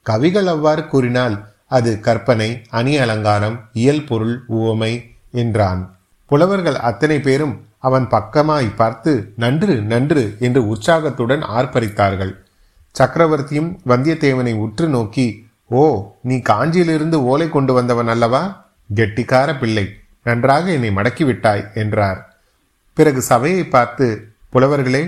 கவிகள் 0.05 0.49
அவ்வாறு 0.53 0.83
கூறினால் 0.88 1.35
அது 1.77 1.91
கற்பனை 1.99 2.49
அணி 2.79 2.93
அலங்காரம் 2.97 3.57
இயல் 3.81 4.05
பொருள் 4.09 4.35
உவமை 4.57 4.93
என்றான். 5.41 5.81
புலவர்கள் 6.31 6.77
அத்தனை 6.89 7.17
பேரும் 7.19 7.55
அவன் 7.88 8.05
பக்கமாய் 8.13 8.77
பார்த்து 8.79 9.11
நன்று 9.43 9.75
நன்று 9.91 10.23
என்று 10.39 10.61
உற்சாகத்துடன் 10.67 11.43
ஆர்ப்பரித்தார்கள். 11.57 12.33
சக்கரவர்த்தியும் 12.96 13.69
வந்தியத்தேவனை 13.88 14.53
உற்று 14.55 14.88
நோக்கி 14.88 15.27
ஓ 15.69 15.84
நீ 16.24 16.36
காஞ்சியிலிருந்து 16.50 17.17
ஓலை 17.31 17.50
கொண்டு 17.50 17.74
வந்தவன் 17.74 18.08
அல்லவா? 18.08 18.41
கெட்டிக்கார 18.96 19.60
பிள்ளை 19.60 19.86
நன்றாக 20.24 20.72
என்னை 20.72 20.89
மடக்கிவிட்டாய் 20.89 21.74
என்றார். 21.74 22.19
பிறகு 22.93 23.22
சபையை 23.22 23.63
பார்த்து 23.63 24.05
புலவர்களே 24.53 25.03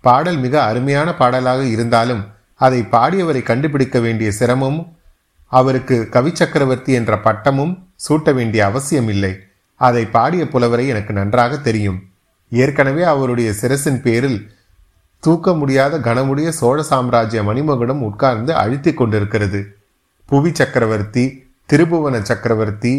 பாடல் 0.00 0.38
மிக 0.38 0.62
அருமையான 0.62 1.14
பாடலாக 1.14 1.62
இருந்தாலும் 1.64 2.22
அதை 2.54 2.80
பாடியவரை 2.90 3.42
கண்டுபிடிக்க 3.42 4.00
வேண்டிய 4.00 4.30
சிரமமும் 4.30 4.96
அவருக்கு 5.52 6.08
கவி 6.08 6.34
சக்கரவர்த்தி 6.34 6.92
என்ற 6.92 7.18
பட்டமும் 7.20 7.88
சூட்ட 8.08 8.34
வேண்டிய 8.34 8.64
அவசியம் 8.64 9.08
இல்லை 9.08 9.32
அதை 9.80 10.06
பாடிய 10.06 10.48
புலவரை 10.48 10.86
எனக்கு 10.88 11.12
நன்றாக 11.12 11.56
தெரியும். 11.56 11.98
ஏற்கனவே 12.50 13.02
அவருடைய 13.02 13.50
சிரசின் 13.60 14.00
பேரில் 14.00 14.38
தூக்க 15.24 15.54
முடியாத 15.54 15.94
கனமுடைய 15.98 16.48
சோழ 16.58 16.78
சாம்ராஜ்ய 16.82 17.42
மணிமகுடம் 17.42 18.02
உட்கார்ந்து 18.08 18.52
அழுத்தி 18.62 18.92
கொண்டிருக்கிறது. 18.94 19.60
புவி 20.28 20.50
சக்கரவர்த்தி 20.54 21.24
திருபுவன 21.70 22.16
சக்கரவர்த்தி 22.30 22.92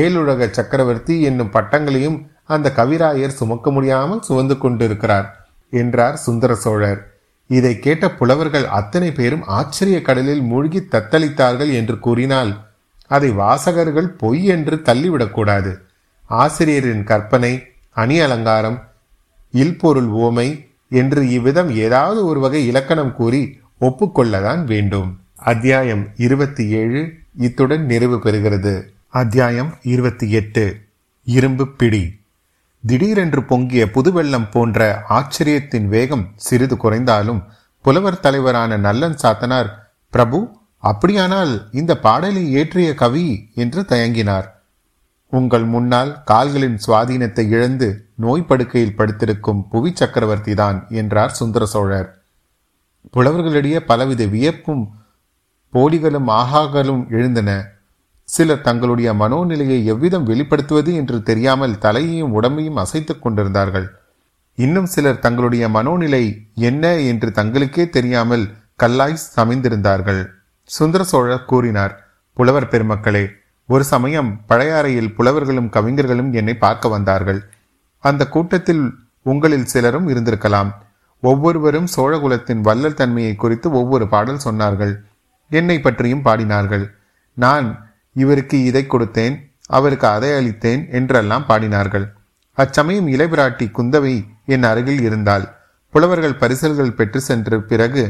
ஏழுலக 0.00 0.48
சக்கரவர்த்தி 0.50 1.14
என்னும் 1.22 1.52
பட்டங்களையும் 1.52 2.18
அந்த 2.54 2.68
கவிராயர் 2.76 3.38
சுமக்க 3.40 3.70
முடியாமல் 3.70 4.22
சுமந்து 4.22 4.56
கொண்டிருக்கிறார் 4.58 5.26
என்றார் 5.72 6.16
சுந்தர 6.16 6.52
சோழர். 6.64 7.00
இதை 7.50 7.72
கேட்ட 7.78 8.04
புலவர்கள் 8.18 8.66
அத்தனை 8.78 9.10
பேரும் 9.12 9.46
ஆச்சரிய 9.56 9.98
கடலில் 10.02 10.42
மூழ்கி 10.50 10.80
தத்தளித்தார்கள் 10.92 11.72
என்று 11.72 11.96
கூறினால் 11.98 12.52
அதை 13.10 13.30
வாசகர்கள் 13.40 14.10
பொய் 14.22 14.44
என்று 14.54 14.76
தள்ளிவிடக்கூடாது. 14.88 15.72
ஆசிரியரின் 16.30 17.04
கற்பனை 17.04 17.52
அணி 17.96 18.16
அலங்காரம் 18.20 18.78
இல்பொருள் 19.54 20.10
ஓமை 20.26 20.48
என்று 20.94 21.30
இவ்விதம் 21.30 21.70
ஏதாவது 21.76 22.24
ஒரு 22.24 22.40
வகை 22.40 22.66
இலக்கணம் 22.66 23.14
கூறி 23.14 23.42
ஒப்புக்கொள்ளதான் 23.80 24.64
வேண்டும். 24.64 25.20
அத்தியாயம் 25.36 26.08
இருபத்தி 26.16 26.68
ஏழு 26.68 27.00
இத்துடன் 27.38 27.86
நிறைவு 27.86 28.16
பெறுகிறது. 28.16 28.74
அத்தியாயம் 29.08 29.74
இருபத்தி 29.82 30.30
எட்டு. 30.30 30.64
இரும்பு 31.24 31.66
பிடி. 31.68 32.04
திடீரென்று 32.86 33.42
பொங்கிய 33.42 33.84
புதுவெள்ளம் 33.90 34.50
போன்ற 34.50 35.02
ஆச்சரியத்தின் 35.08 35.86
வேகம் 35.86 36.28
சிறிது 36.36 36.76
குறைந்தாலும் 36.76 37.42
புலவர் 37.82 38.20
தலைவரான 38.20 38.76
நல்லன் 38.76 39.16
சாத்தனார் 39.22 39.70
பிரபு 40.10 40.38
அப்படியானால் 40.78 41.68
இந்த 41.72 41.98
பாடலை 41.98 42.48
இயற்றிய 42.48 42.94
கவி 42.94 43.50
என்று 43.54 43.82
தயங்கினார். 43.82 44.52
உங்கள் 45.32 45.64
முன்னால் 45.64 46.22
கால்களின் 46.24 46.78
சுவாதீனத்தை 46.86 47.44
இழந்து 47.48 47.88
நோய் 48.14 48.48
படுக்கையில் 48.48 48.96
படுத்திருக்கும் 48.96 49.62
புவி 49.70 49.90
சக்கரவர்த்தி 49.94 50.54
தான் 50.54 50.86
என்றார் 50.88 51.30
சுந்தர 51.30 51.64
சோழர். 51.66 52.08
புலவர்களிடையே 53.10 53.80
பலவித 53.86 54.24
வியப்பும் 54.24 54.84
போலிகளும் 55.74 56.28
ஆகாகளும் 56.28 57.02
எழுந்தன. 57.08 57.50
சிலர் 58.28 58.60
தங்களுடைய 58.60 59.08
மனோநிலையை 59.14 59.78
எவ்விதம் 59.84 60.26
வெளிப்படுத்துவது 60.26 60.94
என்று 60.94 61.22
தெரியாமல் 61.22 61.78
தலையையும் 61.78 62.34
உடம்பையும் 62.40 62.80
அசைத்துக் 62.84 63.22
கொண்டிருந்தார்கள். 63.22 63.86
இன்னும் 64.58 64.86
சிலர் 64.86 65.18
தங்களுடைய 65.18 65.64
மனோநிலை 65.68 66.24
என்ன 66.54 66.94
என்று 66.96 67.30
தங்களுக்கே 67.30 67.84
தெரியாமல் 67.88 68.44
கல்லாய் 68.82 69.24
சமைந்திருந்தார்கள். 69.36 70.22
சுந்தர 70.70 71.02
சோழர் 71.04 71.44
கூறினார் 71.44 71.94
புலவர் 72.36 72.68
பெருமக்களே 72.68 73.24
ஒரு 73.68 73.84
சமயம் 73.84 74.30
பழையாறையில் 74.48 75.14
புலவர்களும் 75.14 75.68
கவிஞர்களும் 75.68 76.32
என்னை 76.32 76.54
பார்க்க 76.54 76.88
வந்தார்கள். 76.88 77.40
அந்த 77.98 78.28
கூட்டத்தில் 78.28 78.84
உங்களில் 79.22 79.66
சிலரும் 79.66 80.08
இருந்திருக்கலாம். 80.08 80.70
ஒவ்வொருவரும் 81.20 81.88
சோழகுலத்தின் 81.96 82.60
வள்ளல் 82.60 82.94
தன்மையை 82.94 83.34
குறித்து 83.34 83.70
ஒவ்வொரு 83.70 84.08
பாடல் 84.08 84.44
சொன்னார்கள். 84.44 84.94
என்னை 85.50 85.80
பற்றியும் 85.80 86.24
பாடினார்கள். 86.24 86.84
நான் 87.36 87.94
இவருக்கு 88.12 88.62
இதை 88.64 88.86
கொடுத்தேன் 88.88 89.36
அவருக்கு 89.66 90.06
அதை 90.06 90.30
அளித்தேன் 90.30 90.90
என்றெல்லாம் 90.90 91.48
பாடினார்கள். 91.48 92.06
அச்சமயம் 92.58 93.08
இளைபிராட்டி 93.08 93.66
குந்தவை 93.78 94.14
என் 94.46 94.62
அருகில் 94.62 95.00
இருந்தால் 95.00 95.46
புலவர்கள் 95.90 96.40
பரிசல்கள் 96.42 96.96
பெற்று 96.98 97.20
சென்ற 97.20 97.58
பிறகு 97.60 98.04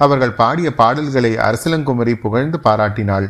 அவர்கள் 0.00 0.32
பாடிய 0.32 0.74
பாடல்களை 0.74 1.36
அரசலங்குமரி 1.36 2.14
புகழ்ந்து 2.14 2.58
பாராட்டினாள். 2.64 3.28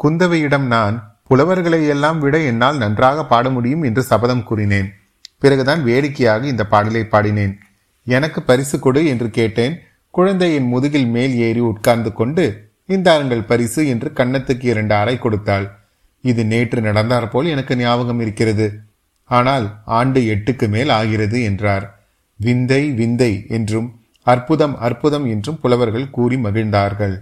குந்தவையிடம் 0.00 0.66
நான் 0.74 0.96
புலவர்களை 1.28 1.80
எல்லாம் 1.92 2.18
விட 2.24 2.36
என்னால் 2.50 2.76
நன்றாக 2.76 3.24
பாட 3.24 3.46
முடியும் 3.50 3.82
என்று 3.82 4.02
சபதம் 4.02 4.44
கூறினேன். 4.48 4.88
பிறகுதான் 5.42 5.82
வேடிக்கையாக 5.82 6.46
இந்த 6.52 6.64
பாடலை 6.72 7.02
பாடினேன். 7.14 7.54
எனக்கு 8.06 8.40
பரிசு 8.42 8.76
கொடு 8.78 9.00
என்று 9.12 9.28
கேட்டேன். 9.30 9.74
குழந்தையின் 10.14 10.68
முதுகில் 10.72 11.08
மேல் 11.14 11.34
ஏறி 11.46 11.62
உட்கார்ந்து 11.70 12.10
கொண்டு 12.12 12.44
இந்தாருங்கள் 12.88 13.48
பரிசு 13.50 13.80
என்று 13.92 14.08
கன்னத்துக்கு 14.18 14.66
இரண்டு 14.72 14.94
அறை 14.94 15.16
கொடுத்தாள். 15.18 15.66
இது 16.24 16.42
நேற்று 16.44 16.80
நடந்தார் 16.80 17.28
போல் 17.28 17.48
எனக்கு 17.54 17.74
ஞாபகம் 17.76 18.20
இருக்கிறது. 18.20 18.66
ஆனால் 19.30 19.66
ஆண்டு 19.98 20.20
எட்டுக்கு 20.34 20.66
மேல் 20.68 20.90
ஆகிறது 20.90 21.38
என்றார். 21.42 21.86
விந்தை 22.40 22.82
விந்தை 23.00 23.32
என்றும் 23.48 23.88
அற்புதம் 24.26 24.76
அற்புதம் 24.78 25.26
என்றும் 25.34 25.58
புலவர்கள் 25.62 26.06
கூறி 26.10 26.36
மகிழ்ந்தார்கள். 26.36 27.16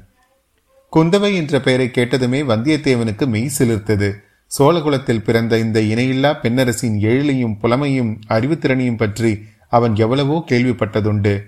குந்தவை 0.96 1.34
என்ற 1.34 1.60
பெயரை 1.60 1.90
கேட்டதுமே 1.94 2.40
வந்தியத்தேவனுக்கு 2.50 3.26
மெய் 3.26 3.50
சிலிர்த்தது. 3.58 4.12
சோழகுலத்தில் 4.58 5.24
பிறந்த 5.24 5.58
இந்த 5.58 5.80
இணையில்லா 5.80 6.30
பெண்ணரசின் 6.42 6.98
எழிலையும் 7.00 7.56
புலமையும் 7.62 8.16
அறிவுத்திறனையும் 8.28 8.96
பற்றி 8.96 9.42
அவன் 9.68 9.96
எவ்வளவோ 9.96 10.44
கேள்விப்பட்டதுண்டு. 10.48 11.42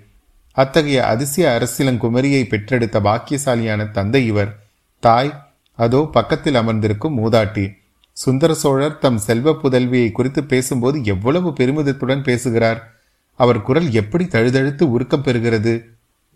அத்தகைய 0.51 1.05
அதிசய 1.05 1.45
அரசியலங்குமரியை 1.49 2.43
பெற்றெடுத்த 2.47 2.99
பாக்கியசாலியான 2.99 3.91
தந்தை 3.91 4.25
இவர். 4.25 4.59
தாய் 4.99 5.43
அதோ 5.73 6.09
பக்கத்தில் 6.11 6.55
அமர்ந்திருக்கும் 6.55 7.17
மூதாட்டி. 7.17 7.73
சுந்தர 8.11 8.53
சோழர் 8.53 8.97
தம் 8.97 9.17
செல்வ 9.17 9.59
புதல்வியை 9.63 10.11
குறித்து 10.11 10.43
பேசும்போது 10.43 11.03
எவ்வளவு 11.03 11.49
பெருமிதத்துடன் 11.49 12.23
பேசுகிறார். 12.23 12.93
அவர் 13.35 13.61
குரல் 13.61 13.91
எப்படி 13.91 14.25
தழுதழுத்து 14.25 14.83
உருக்கம் 14.83 15.23
பெறுகிறது? 15.23 15.73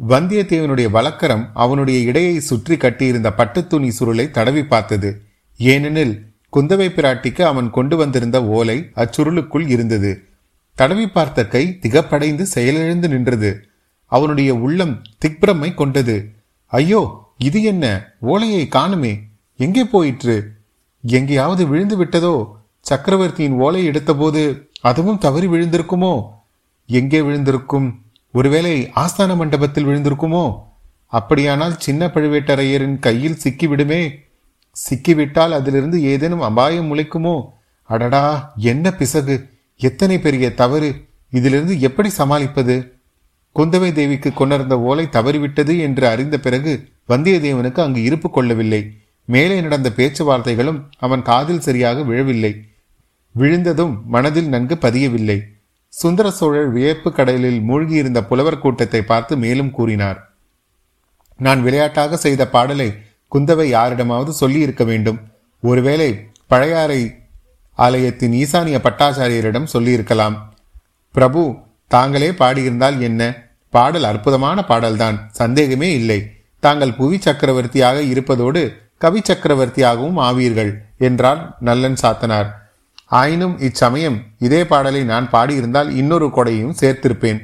வந்தியத்தேவனுடைய 0.08 0.90
வழக்கரம் 0.90 1.50
அவனுடைய 1.54 2.00
இடையை 2.00 2.40
சுற்றி 2.40 2.78
கட்டியிருந்த 2.78 3.34
பட்டுத்துணி 3.38 3.90
சுருளை 4.00 4.32
தடவி 4.32 4.66
பார்த்தது. 4.66 5.22
ஏனெனில் 5.58 6.26
குந்தவை 6.54 6.88
பிராட்டிக்கு 6.90 7.42
அவன் 7.42 7.70
கொண்டு 7.70 7.98
வந்திருந்த 7.98 8.46
ஓலை 8.46 8.92
அச்சுருளுக்குள் 8.96 9.68
இருந்தது. 9.68 10.24
தடவி 10.74 11.08
பார்த்த 11.08 11.48
கை 11.48 11.78
திகப்படைந்து 11.82 12.42
செயலிழந்து 12.42 13.08
நின்றது. 13.08 13.66
அவனுடைய 14.06 14.56
உள்ளம் 14.56 15.02
திக்பிரமை 15.26 15.74
கொண்டது. 15.74 16.32
ஐயோ 16.66 17.34
இது 17.38 17.64
என்ன? 17.64 18.16
ஓலையை 18.20 18.68
காணுமே. 18.72 19.20
எங்கே 19.58 19.84
போயிற்று? 19.84 20.52
எங்கேயாவது 21.02 21.68
விழுந்து 21.68 22.04
விட்டதோ? 22.04 22.52
சக்கரவர்த்தியின் 22.80 23.54
ஓலை 23.54 23.90
எடுத்தபோது 23.90 24.68
அதுவும் 24.82 25.18
தவறி 25.18 25.48
விழுந்திருக்குமோ? 25.48 26.28
எங்கே 26.86 27.22
விழுந்திருக்கும்? 27.22 28.02
ஒருவேளை 28.34 28.92
ஆஸ்தான 28.96 29.36
மண்டபத்தில் 29.36 29.86
விழுந்திருக்குமோ? 29.86 30.60
அப்படியானால் 31.08 31.80
சின்ன 31.80 32.06
பழுவேட்டரையரின் 32.06 33.00
கையில் 33.00 33.38
சிக்கிவிடுமே. 33.44 34.16
சிக்கிவிட்டால் 34.72 35.52
அதிலிருந்து 35.52 36.04
ஏதேனும் 36.04 36.42
அபாயம் 36.42 36.94
முளைக்குமோ? 36.94 37.46
அடடா 37.84 38.54
என்ன 38.56 38.92
பிசகு? 38.92 39.50
எத்தனை 39.78 40.20
பெரிய 40.20 40.54
தவறு? 40.54 41.06
இதிலிருந்து 41.30 41.80
எப்படி 41.80 42.10
சமாளிப்பது? 42.10 42.94
குந்தவை 43.56 43.92
தேவிக்கு 43.92 44.34
கொண்டிருந்த 44.34 44.80
ஓலை 44.80 45.06
தவறிவிட்டது 45.06 45.80
என்று 45.80 46.08
அறிந்த 46.08 46.40
பிறகு 46.40 46.88
வந்தியத்தேவனுக்கு 47.10 47.80
அங்கு 47.80 48.04
இருப்பு 48.04 48.30
கொள்ளவில்லை. 48.30 48.98
மேலே 49.26 49.62
நடந்த 49.62 49.92
பேச்சுவார்த்தைகளும் 49.96 50.84
அவன் 51.00 51.22
காதில் 51.22 51.60
சரியாக 51.60 52.04
விழவில்லை. 52.04 52.66
விழுந்ததும் 53.32 54.02
மனதில் 54.06 54.48
நன்கு 54.48 54.76
பதியவில்லை. 54.76 55.51
சுந்தர 55.94 56.32
சோழர் 56.32 56.70
வியப்பு 56.72 57.14
கடலில் 57.14 57.62
மூழ்கியிருந்த 57.70 58.22
புலவர் 58.22 58.60
கூட்டத்தை 58.60 59.02
பார்த்து 59.02 59.38
மேலும் 59.38 59.72
கூறினார். 59.72 60.36
நான் 61.38 61.64
விளையாட்டாக 61.64 62.18
செய்த 62.18 62.48
பாடலை 62.48 62.94
குந்தவை 63.36 63.64
யாரிடமாவது 63.64 64.34
சொல்லி 64.34 64.60
இருக்க 64.60 64.84
வேண்டும். 64.84 65.20
ஒருவேளை 65.62 66.28
பழையாறை 66.48 67.16
ஆலயத்தின் 67.76 68.32
ஈசானிய 68.32 68.78
பட்டாச்சாரியரிடம் 68.78 69.64
சொல்லியிருக்கலாம். 69.64 70.54
பிரபு 71.12 71.56
தாங்களே 71.88 72.32
பாடியிருந்தால் 72.32 73.00
என்ன? 73.00 73.22
பாடல் 73.70 74.04
அற்புதமான 74.04 74.64
பாடல்தான். 74.64 75.30
சந்தேகமே 75.32 75.92
இல்லை. 75.94 76.32
தாங்கள் 76.60 76.94
புவி 76.94 77.18
சக்கரவர்த்தியாக 77.18 78.02
இருப்பதோடு 78.02 78.78
கவி 78.98 79.20
சக்கரவர்த்தியாகவும் 79.20 80.20
ஆவீர்கள் 80.20 80.72
என்றார் 80.98 81.58
நல்லன் 81.60 81.98
சாத்தனார். 82.02 82.61
ஆயினும் 83.20 83.56
இச்சமயம் 83.68 84.18
இதே 84.46 84.60
பாடலை 84.66 85.02
நான் 85.04 85.28
பாடியிருந்தால் 85.32 85.90
இன்னொரு 86.02 86.28
கொடையும் 86.36 86.76
சேர்த்திருப்பேன். 86.82 87.40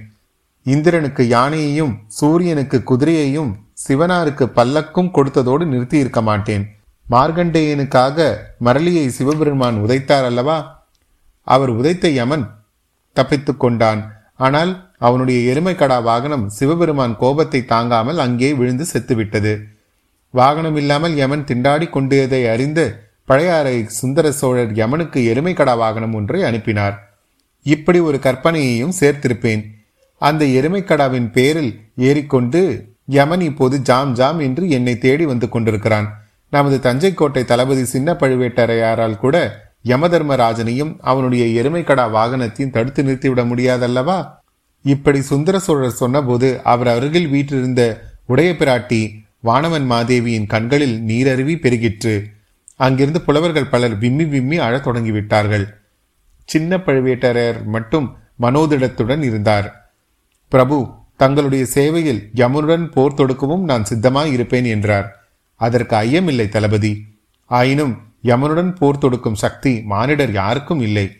இந்திரனுக்கு 0.66 1.24
யானையையும் 1.28 1.94
சூரியனுக்கு 2.20 2.78
குதிரையையும் 2.90 3.52
சிவனாருக்கு 3.88 4.46
பல்லக்கும் 4.58 5.14
கொடுத்ததோடு 5.18 5.64
நிறுத்தி 5.66 5.98
இருக்க 6.04 6.22
மாட்டேன். 6.22 6.64
மார்கண்டேயனுக்காக 7.06 8.28
மரளியை 8.66 9.06
சிவபெருமான் 9.18 9.78
உதைத்தார் 9.84 10.28
அல்லவா? 10.30 10.58
அவர் 11.48 11.72
உதைத்த 11.80 12.08
யமன் 12.20 12.46
தப்பித்து 13.16 13.54
கொண்டான். 13.58 14.02
ஆனால் 14.46 14.72
அவனுடைய 15.08 15.40
எருமைக்கடா 15.52 15.98
வாகனம் 16.04 16.46
சிவபெருமான் 16.58 17.16
கோபத்தை 17.18 17.62
தாங்காமல் 17.66 18.20
அங்கே 18.26 18.50
விழுந்து 18.60 18.86
செத்துவிட்டது. 18.94 19.54
வாகனம் 20.34 20.78
இல்லாமல் 20.82 21.16
யமன் 21.22 21.48
திண்டாடி 21.50 21.88
கொண்டதை 21.90 22.42
அறிந்து 22.54 22.86
பழையாறை 23.30 23.86
சுந்தர 23.88 24.32
சோழர் 24.32 24.74
யமனுக்கு 24.74 25.20
எருமைக்கடா 25.34 25.78
வாகனம் 25.78 26.14
ஒன்றை 26.14 26.44
அனுப்பினார். 26.44 26.96
இப்படி 27.64 28.00
ஒரு 28.00 28.18
கற்பனையையும் 28.18 28.94
சேர்த்திருப்பேன். 29.00 29.64
அந்த 30.22 30.46
எருமைக்கடாவின் 30.46 31.32
பேரில் 31.32 31.80
ஏறிக்கொண்டு 31.96 32.62
யமன் 33.06 33.42
இப்போது 33.42 33.82
ஜாம் 33.82 34.14
ஜாம் 34.14 34.40
என்று 34.40 34.70
என்னை 34.70 34.98
தேடி 34.98 35.26
வந்து 35.26 35.50
கொண்டிருக்கிறான். 35.50 36.08
நமது 36.50 36.80
தஞ்சை 36.80 37.14
கோட்டை 37.14 37.46
தளபதி 37.46 37.84
சின்ன 37.86 38.14
பழுவேட்டரையாரால் 38.14 39.18
கூட 39.18 39.36
யமதர்மராஜனையும் 39.86 40.96
அவனுடைய 41.00 41.64
எருமைக்கடா 41.64 42.06
வாகனத்தையும் 42.12 42.70
தடுத்து 42.70 43.04
நிறுத்திவிட 43.04 43.44
முடியாதல்லவா? 43.52 44.18
இப்படி 44.84 45.22
சுந்தர 45.22 45.60
சோழர் 45.60 46.00
சொன்னபோது 46.04 46.62
அவர் 46.64 46.88
அருகில் 46.88 47.28
வீற்றிருந்த 47.28 47.82
உடைய 48.26 48.52
பிராட்டி 48.52 49.02
வானவன் 49.40 49.86
மாதேவியின் 49.86 50.48
கண்களில் 50.48 50.98
நீரருவி 51.02 51.56
பெருகிற்று. 51.56 52.16
அங்கிருந்து 52.78 53.22
புலவர்கள் 53.22 53.66
பலர் 53.66 53.98
விம்மி 53.98 54.26
விம்மி 54.26 54.58
அழத் 54.58 54.88
தொடங்கிவிட்டார்கள். 54.88 55.66
சின்ன 56.46 56.78
பழுவேட்டரையர் 56.78 57.64
மட்டும் 57.64 58.18
மனோதிடத்துடன் 58.42 59.22
இருந்தார். 59.22 59.96
பிரபு 60.50 60.94
தங்களுடைய 61.18 61.66
சேவையில் 61.66 62.30
யமுனுடன் 62.36 62.92
போர் 62.92 63.14
தொடுக்கவும் 63.14 63.60
நான் 63.60 63.86
சித்தமாய் 63.90 64.32
இருப்பேன் 64.32 64.66
என்றார். 64.66 65.28
அதற்கு 65.56 65.96
ஐயமில்லை 65.96 66.50
தளபதி. 66.50 67.06
ஆயினும் 67.46 67.98
யமனுடன் 68.24 68.76
போர் 68.76 68.98
தொடுக்கும் 68.98 69.36
சக்தி 69.36 69.82
மானிடர் 69.82 70.32
யாருக்கும் 70.32 70.82
இல்லை. 70.82 71.18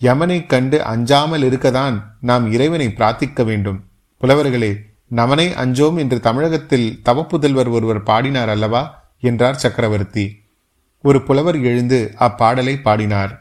யமனை 0.00 0.46
கண்டு 0.46 0.84
அஞ்சாமல் 0.84 1.42
இருக்கதான் 1.42 2.02
நாம் 2.20 2.52
இறைவனை 2.52 2.86
பிரார்த்திக்க 2.86 3.44
வேண்டும். 3.44 3.84
புலவர்களே 4.20 4.76
நமனை 5.08 5.54
அஞ்சோம் 5.54 5.96
என்று 5.96 6.20
தமிழகத்தில் 6.20 7.00
தவப்புதல்வர் 7.04 7.70
ஒருவர் 7.70 8.02
பாடினார் 8.02 8.48
அல்லவா? 8.48 9.10
என்றார் 9.20 9.54
சக்கரவர்த்தி. 9.54 10.41
ஒரு 11.02 11.22
புலவர் 11.22 11.58
எழுந்து 11.60 12.14
அப்பாடலை 12.18 12.82
பாடினார். 12.82 13.32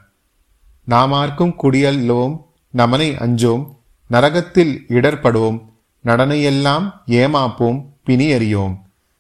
நாமார்க்கும் 0.88 1.56
குடியல்லோம் 1.63 2.36
நமனை 2.71 3.10
அஞ்சோம் 3.15 3.63
நரகத்தில் 4.10 4.86
இடர்படுவோம் 4.88 5.60
நடனையெல்லாம் 6.06 6.86
ஏமாப்போம் 7.06 7.80
பிணி 8.04 8.28
அறியோம் 8.34 8.76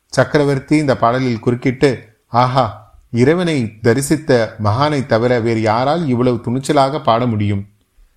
சக்கரவர்த்தி 0.07 0.75
இந்த 0.77 0.97
பாடலில் 0.97 1.39
குறுக்கிட்டு 1.39 1.91
ஆஹா 2.27 2.65
இறைவனை 3.11 3.57
தரிசித்த 3.81 4.55
மகானை 4.63 5.05
தவிர 5.05 5.39
வேறு 5.39 5.61
யாரால் 5.61 6.07
இவ்வளவு 6.07 6.41
துணிச்சலாக 6.45 7.03
பாட 7.03 7.25
முடியும்? 7.25 7.67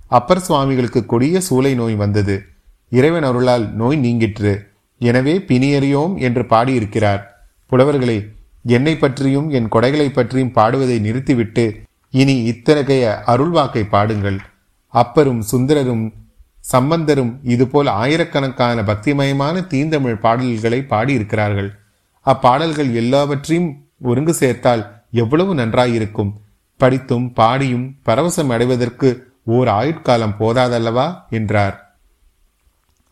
அப்பர் 0.08 0.40
சுவாமிகளுக்கு 0.40 1.06
கொடிய 1.06 1.40
சூளை 1.50 1.74
நோய் 1.74 1.94
வந்தது. 1.94 2.36
இறைவன் 2.90 3.22
அருளால் 3.22 3.74
நோய் 3.74 3.96
நீங்கிற்று. 3.96 4.52
எனவே 4.98 5.38
பிணியறியோம் 5.38 6.16
என்று 6.16 6.42
பாடியிருக்கிறார். 6.46 7.22
புலவர்களே 7.66 8.18
என்னை 8.66 8.96
பற்றியும் 8.96 9.50
என் 9.50 9.68
கொடைகளை 9.68 10.12
பற்றியும் 10.12 10.52
பாடுவதை 10.52 10.98
நிறுத்திவிட்டு 10.98 11.82
இனி 12.10 12.42
இத்தகைய 12.42 13.22
அருள்வாக்கை 13.26 13.88
பாடுங்கள். 13.88 14.40
அப்பரும் 14.94 15.42
சுந்தரரும் 15.50 16.12
சம்பந்தரும் 16.60 17.38
இதுபோல் 17.42 17.86
ஆயிரக்கணக்கான 17.86 18.82
பக்திமயமான 18.82 19.66
தீந்தமிழ் 19.66 20.16
பாடல்களை 20.16 20.84
பாடியிருக்கிறார்கள். 20.88 21.70
அப்பாடல்கள் 22.26 22.94
எல்லாவற்றையும் 22.94 23.86
ஒருங்கு 24.00 24.34
சேர்த்தால் 24.34 25.02
எவ்வளவு 25.10 25.54
நன்றாயிருக்கும். 25.54 26.32
படித்தும் 26.76 27.32
பாடியும் 27.32 27.96
பரவசம் 28.06 28.48
அடைவதற்கு 28.48 29.32
ஓர் 29.44 29.68
ஆயுட்காலம் 29.68 30.34
போதாதல்லவா? 30.38 31.14
என்றார். 31.30 31.98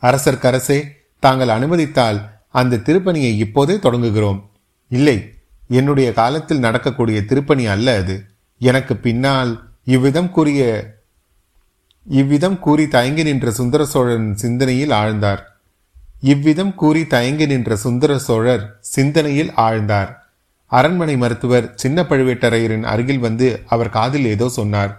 அரசர்க்கரசே 0.03 0.89
தாங்கள் 1.19 1.49
அனுமதித்தால் 1.49 2.31
அந்த 2.49 2.77
திருப்பணியை 2.77 3.37
இப்போதே 3.37 3.75
தொடங்குகிறோம். 3.75 4.43
இல்லை 4.89 5.33
என்னுடைய 5.79 6.13
காலத்தில் 6.13 6.59
நடக்கக்கூடிய 6.59 7.19
திருப்பணி 7.25 7.67
அல்ல 7.67 7.97
அது. 7.97 8.17
எனக்கு 8.61 8.97
பின்னால் 8.97 9.53
இவ்விதம் 9.85 10.31
கூறிய 10.31 10.63
இவ்விதம் 12.07 12.59
கூறி 12.59 12.89
தயங்கி 12.89 13.23
நின்ற 13.23 13.51
சுந்தர 13.51 13.83
சோழன் 13.85 14.37
சிந்தனையில் 14.37 14.91
ஆழ்ந்தார். 14.91 15.43
இவ்விதம் 16.21 16.75
கூறி 16.75 17.07
தயங்கி 17.07 17.47
நின்ற 17.47 17.77
சுந்தர 17.77 18.13
சோழர் 18.19 18.65
சிந்தனையில் 18.81 19.53
ஆழ்ந்தார். 19.57 20.11
அரண்மனை 20.73 21.17
மருத்துவர் 21.17 21.67
சின்ன 21.75 22.03
பழுவேட்டரையரின் 22.03 22.83
அருகில் 22.83 23.19
வந்து 23.19 23.49
அவர் 23.67 23.91
காதில் 23.91 24.25
ஏதோ 24.25 24.49
சொன்னார். 24.49 24.93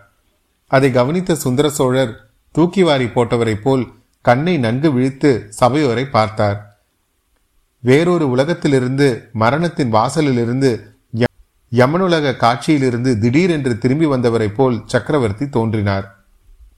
அதை 0.68 0.92
கவனித்த 0.92 1.36
சுந்தர 1.36 1.70
சோழர் 1.70 2.14
தூக்கி 2.56 2.84
வாரி 2.84 3.06
போட்டவரைப் 3.06 3.64
போல் 3.64 3.84
கண்ணை 4.26 4.58
நன்கு 4.58 4.90
விழித்து 4.94 5.32
சபையோரை 5.50 6.06
பார்த்தார். 6.06 6.60
வேறொரு 7.84 8.30
உலகத்திலிருந்து 8.30 9.30
மரணத்தின் 9.34 9.94
வாசலிலிருந்து 9.94 10.92
யமனுலக 11.72 12.32
காட்சியிலிருந்து 12.42 13.18
திடீரென்று 13.18 13.78
திரும்பி 13.78 14.06
வந்தவரைப் 14.06 14.56
போல் 14.56 14.82
சக்கரவர்த்தி 14.86 15.50
தோன்றினார். 15.50 16.26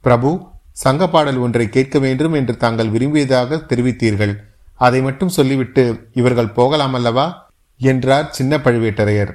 பிரபு 0.01 0.47
சங்க 0.71 1.07
பாடல் 1.07 1.37
ஒன்றை 1.37 1.69
கேட்க 1.69 1.99
வேண்டும் 1.99 2.33
என்று 2.33 2.57
தாங்கள் 2.57 2.89
விரும்பியதாக 2.89 3.59
தெரிவித்தீர்கள். 3.71 4.33
அதை 4.75 5.01
மட்டும் 5.01 5.29
சொல்லிவிட்டு 5.29 6.09
இவர்கள் 6.13 6.47
போகலாம் 6.47 6.93
அல்லவா 6.93 7.49
என்றார் 7.77 8.31
சின்ன 8.31 8.57
பழுவேட்டரையர். 8.57 9.33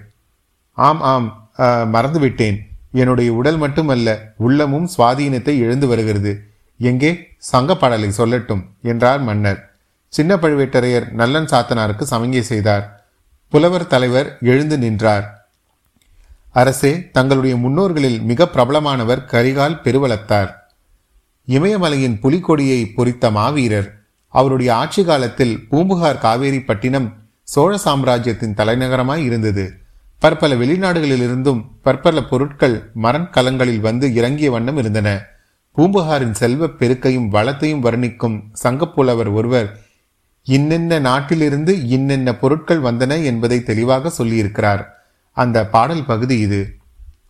ஆம் 0.72 1.00
ஆம் 1.00 1.28
மறந்துவிட்டேன். 1.94 2.58
என்னுடைய 2.92 3.32
உடல் 3.32 3.56
மட்டுமல்ல 3.56 4.34
உள்ளமும் 4.36 4.88
சுவாதீனத்தை 4.96 5.54
எழுந்து 5.58 5.86
வருகிறது. 5.86 6.32
எங்கே? 6.80 7.10
சங்க 7.36 7.76
பாடலை 7.76 8.10
சொல்லட்டும் 8.16 8.62
என்றார் 8.82 9.20
மன்னர். 9.20 9.69
சின்ன 10.10 10.36
பழுவேட்டரையர் 10.36 11.10
நல்லன் 11.10 11.44
சாத்தனாருக்கு 11.44 12.02
சமங்கை 12.02 12.42
செய்தார். 12.42 12.84
புலவர் 13.48 13.86
தலைவர் 13.86 14.38
எழுந்து 14.40 14.78
நின்றார். 14.78 15.26
அரசே 16.52 17.10
தங்களுடைய 17.10 17.56
முன்னோர்களில் 17.56 18.20
மிக 18.20 18.48
பிரபலமானவர் 18.54 19.22
கரிகால் 19.32 19.76
பெருவளத்தார். 19.84 20.50
இமயமலையின் 21.48 22.16
புலிக்கொடியை 22.22 22.94
பொறித்த 22.94 23.30
மாவீரர் 23.30 23.88
அவருடைய 24.28 24.74
ஆட்சி 24.74 25.04
காலத்தில் 25.04 25.66
பூம்புகார் 25.68 26.18
காவேரி 26.18 26.60
பட்டினம் 26.62 27.08
சோழ 27.42 27.76
சாம்ராஜ்யத்தின் 27.76 28.54
தலைநகரமாய் 28.54 29.24
இருந்தது. 29.24 29.72
பற்பல 30.18 30.54
வெளிநாடுகளிலிருந்தும் 30.54 31.62
பற்பல 31.82 32.22
பொருட்கள் 32.22 32.90
மரண்கலங்களில் 33.02 33.80
வந்து 33.80 34.14
இறங்கிய 34.14 34.50
வண்ணம் 34.50 34.76
இருந்தன. 34.76 35.22
பூம்புகாரின் 35.76 36.34
செல்வ 36.34 36.66
பெருக்கையும் 36.66 37.28
வளத்தையும் 37.28 37.84
வர்ணிக்கும் 37.84 38.36
சங்கப்புலவர் 38.62 39.32
ஒருவர் 39.32 39.70
இன்னென்ன 40.44 40.98
நாட்டிலிருந்து 40.98 41.74
இன்னென்ன 41.74 42.32
பொருட்கள் 42.32 42.80
வந்தன 42.80 43.24
என்பதை 43.24 43.62
தெளிவாக 43.62 44.24
சொல்லியிருக்கிறார். 44.24 44.84
அந்த 45.32 45.66
பாடல் 45.66 46.04
பகுதி 46.04 46.38
இது. 46.38 46.76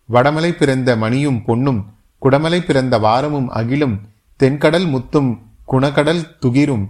வடமலை 0.09 0.51
பிறந்த 0.51 0.95
மணியும் 0.95 1.43
பொன்னும் 1.43 1.93
குடமலை 2.21 2.61
பிறந்த 2.61 2.97
வாரமும் 2.97 3.51
அகிலும் 3.51 3.99
தென்கடல் 4.35 4.87
முத்தும் 4.87 5.37
குணக்கடல் 5.71 6.27
துகிரும் 6.41 6.87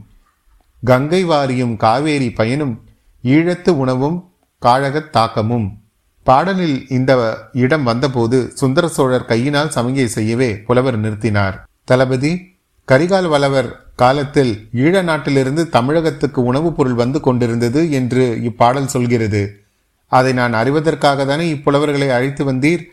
கங்கை 0.83 1.25
வாரியும் 1.25 1.77
காவேரி 1.77 2.31
பயனும் 2.31 2.83
ஈழத்து 3.23 3.69
உணவும் 3.69 4.31
காழகத் 4.61 5.09
தாக்கமும். 5.09 5.81
பாடலில் 6.23 6.85
இந்த 6.89 7.37
இடம் 7.53 7.83
வந்தபோது 7.83 8.51
சுந்தர 8.53 8.87
சோழர் 8.87 9.25
கையினால் 9.25 9.69
சமங்கை 9.69 10.07
செய்யவே 10.07 10.57
புலவர் 10.57 10.99
நிறுத்தினார். 10.99 11.59
தளபதி 11.83 12.55
கரிகால் 12.87 13.27
வளவர் 13.27 13.90
காலத்தில் 14.01 14.69
ஈழ 14.73 15.03
நாட்டிலிருந்து 15.03 15.69
தமிழகத்துக்கு 15.69 16.43
உணவுப் 16.43 16.77
பொருள் 16.77 16.93
வந்து 16.93 17.19
கொண்டிருந்தது 17.19 17.91
என்று 17.91 18.39
இப்பாடல் 18.41 18.85
சொல்கிறது. 18.85 19.59
அதை 20.07 20.33
நான் 20.33 20.53
அறிவதற்காக 20.53 21.25
தானே 21.25 21.53
இப்புலவர்களை 21.53 22.09
அழைத்து 22.09 22.53
வந்தீர்? 22.53 22.83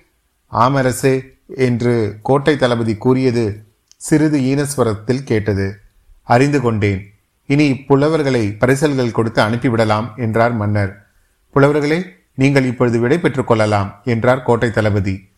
ஆமரசே 0.53 1.25
என்று 1.57 2.19
கோட்டை 2.23 2.57
தளபதி 2.57 2.97
கூறியது 2.97 3.65
சிறிது 3.97 4.39
ஈனஸ்வரத்தில் 4.39 5.23
கேட்டது. 5.23 5.81
அறிந்து 6.23 6.61
கொண்டேன். 6.61 7.15
இனி 7.47 7.73
இப்புலவர்களை 7.73 8.57
பரிசல்கள் 8.59 9.11
கொடுத்து 9.11 9.43
அனுப்பிவிடலாம் 9.43 10.15
என்றார் 10.17 10.53
மன்னர். 10.53 11.07
புலவர்களே 11.55 12.03
நீங்கள் 12.35 12.65
இப்பொழுது 12.65 12.99
விடை 12.99 13.19
பெற்றுக் 13.19 13.47
கொள்ளலாம் 13.47 14.01
என்றார் 14.05 14.43
கோட்டை 14.43 14.71
தளபதி. 14.71 15.29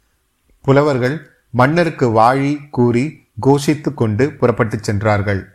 புலவர்கள் 0.63 1.31
மன்னருக்கு 1.51 2.11
வாழி 2.11 2.59
கூறி 2.71 3.27
கோஷித்துக் 3.43 3.95
கொண்டு 3.95 4.33
புறப்பட்டுச் 4.33 4.83
சென்றார்கள். 4.83 5.55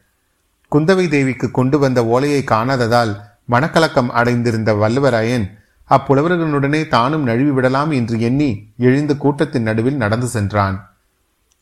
குந்தவை 0.75 1.07
தேவிக்கு 1.09 1.51
கொண்டு 1.51 1.79
வந்த 1.79 2.05
ஓலையை 2.05 2.43
காணாததால் 2.47 3.15
மனக்கலக்கம் 3.49 4.07
அடைந்திருந்த 4.07 4.73
வல்லவராயன் 4.73 5.45
அப்புலவர்களுடனே 5.89 6.87
தானும் 6.87 7.23
நழுவி 7.23 7.49
விடலாம் 7.49 7.91
என்று 7.91 8.19
எண்ணி 8.19 8.67
எழுந்து 8.77 9.17
கூட்டத்தின் 9.17 9.61
நடுவில் 9.61 9.95
நடந்து 9.95 10.27
சென்றான். 10.27 10.95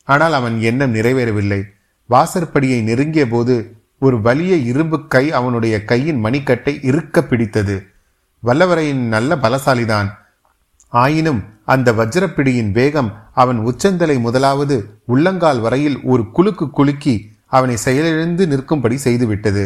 ஆனால் 0.04 0.32
அவன் 0.32 0.60
எண்ணம் 0.60 0.94
நிறைவேறவில்லை. 0.94 1.62
வாசற்படியை 2.10 2.82
நெருங்கிய 2.82 3.28
போது 3.28 3.76
ஒரு 3.98 4.20
வலிய 4.20 4.56
இரும்பு 4.56 5.06
கை 5.06 5.32
அவனுடைய 5.32 5.84
கையின் 5.84 6.24
மணிக்கட்டை 6.24 6.82
இறுக்க 6.82 7.22
பிடித்தது. 7.22 7.86
வல்லவரையின் 8.46 9.02
நல்ல 9.14 9.36
பலசாலிதான். 9.36 10.08
ஆயினும் 10.88 11.44
அந்த 11.64 11.92
வஜ்ரப்பிடியின் 11.92 12.70
வேகம் 12.70 13.30
அவன் 13.34 13.58
உச்சந்தலை 13.58 14.18
முதலாவது 14.18 14.98
உள்ளங்கால் 15.04 15.60
வரையில் 15.60 16.00
ஒரு 16.02 16.22
குலுக்கு 16.34 16.70
குலுக்கி 16.70 17.32
அவனை 17.56 17.76
செயலிழந்து 17.76 18.44
நிற்கும்படி 18.46 18.96
செய்துவிட்டது. 19.04 19.64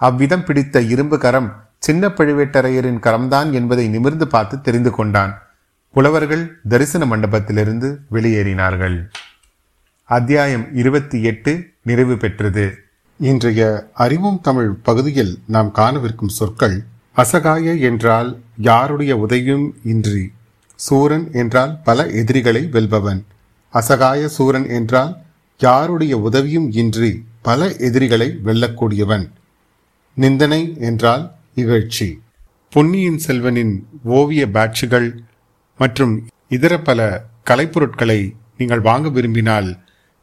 அவ்விதம் 0.00 0.44
பிடித்த 0.44 0.80
இரும்பு 0.92 1.16
கரம் 1.18 1.50
சின்ன 1.78 2.08
பழுவேட்டரையரின் 2.08 3.02
கரம்தான் 3.06 3.48
என்பதை 3.52 3.84
நிமிர்ந்து 3.88 4.26
பார்த்து 4.26 4.56
தெரிந்து 4.60 4.90
கொண்டான். 4.90 5.32
புலவர்கள் 5.94 6.44
தரிசன 6.68 7.02
மண்டபத்திலிருந்து 7.04 7.88
வெளியேறினார்கள். 8.12 8.96
அத்தியாயம் 10.10 10.64
இருபத்தி 10.74 11.18
எட்டு 11.22 11.52
நிறைவு 11.82 12.16
பெற்றது. 12.16 12.64
இன்றைய 13.20 13.90
அறிவும் 13.94 14.40
தமிழ் 14.40 14.70
பகுதியில் 14.82 15.34
நாம் 15.46 15.70
காணவிருக்கும் 15.72 16.36
சொற்கள் 16.38 16.76
அசகாய 17.16 17.74
என்றால் 17.88 18.30
யாருடைய 18.68 19.12
உதவியும் 19.16 19.66
இன்றி 19.84 20.24
சூரன் 20.78 21.26
என்றால் 21.32 21.74
பல 21.84 22.06
எதிரிகளை 22.20 22.62
வெல்பவன் 22.72 23.20
அசகாய 23.74 24.22
சூரன் 24.28 24.66
என்றால் 24.68 25.12
யாருடைய 25.64 26.14
உதவியும் 26.28 26.68
இன்றி 26.80 27.10
பல 27.46 27.60
எதிரிகளை 27.86 28.28
வெல்லக்கூடியவன். 28.46 29.24
நிந்தனை 30.16 30.60
என்றால் 30.88 31.24
இகழ்ச்சி. 31.62 32.08
பொன்னியின் 32.74 33.20
செல்வனின் 33.26 33.74
ஓவிய 34.18 34.42
பேட்சுகள் 34.56 35.08
மற்றும் 35.80 36.14
இதர 36.56 36.72
பல 36.88 37.00
கலைப்பொருட்களை 37.50 38.20
நீங்கள் 38.58 38.82
வாங்க 38.88 39.06
விரும்பினால் 39.16 39.68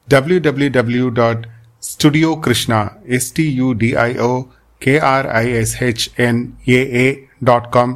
W 0.08 0.40
W 0.46 0.70
W 0.78 1.08
dot 1.20 1.44
studio 1.90 2.32
Krishna 2.42 2.80
STUDIO 3.18 4.32
KRISHNAA 4.82 7.08
dot 7.50 7.70
com 7.76 7.94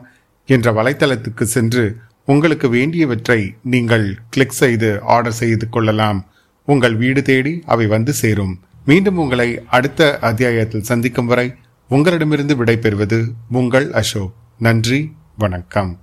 என்ற 0.50 0.68
வலைத்தளத்துக்கு 0.78 1.46
சென்று 1.56 1.84
உங்களுக்கு 2.26 2.68
வேண்டியவற்றை 2.76 3.40
நீங்கள் 3.74 4.08
கிளிக் 4.30 4.58
செய்து 4.62 4.90
ஆர்டர் 5.16 5.38
செய்து 5.42 5.68
கொள்ளலாம். 5.70 6.20
உங்கள் 6.66 6.96
வீடு 6.96 7.22
தேடி 7.22 7.64
அவை 7.66 7.88
வந்து 7.88 8.14
சேரும். 8.14 8.60
மீண்டும் 8.86 9.18
உங்களை 9.18 9.62
அடுத்த 9.68 10.20
அத்தியாயத்தில் 10.20 10.84
சந்திக்கும் 10.84 11.26
வரை 11.26 11.54
உங்களிடமிருந்து 11.90 12.64
விடைபெறுவது 12.64 13.32
உங்கள் 13.52 13.92
அசோக். 13.92 14.34
நன்றி 14.60 15.12
வணக்கம். 15.38 16.00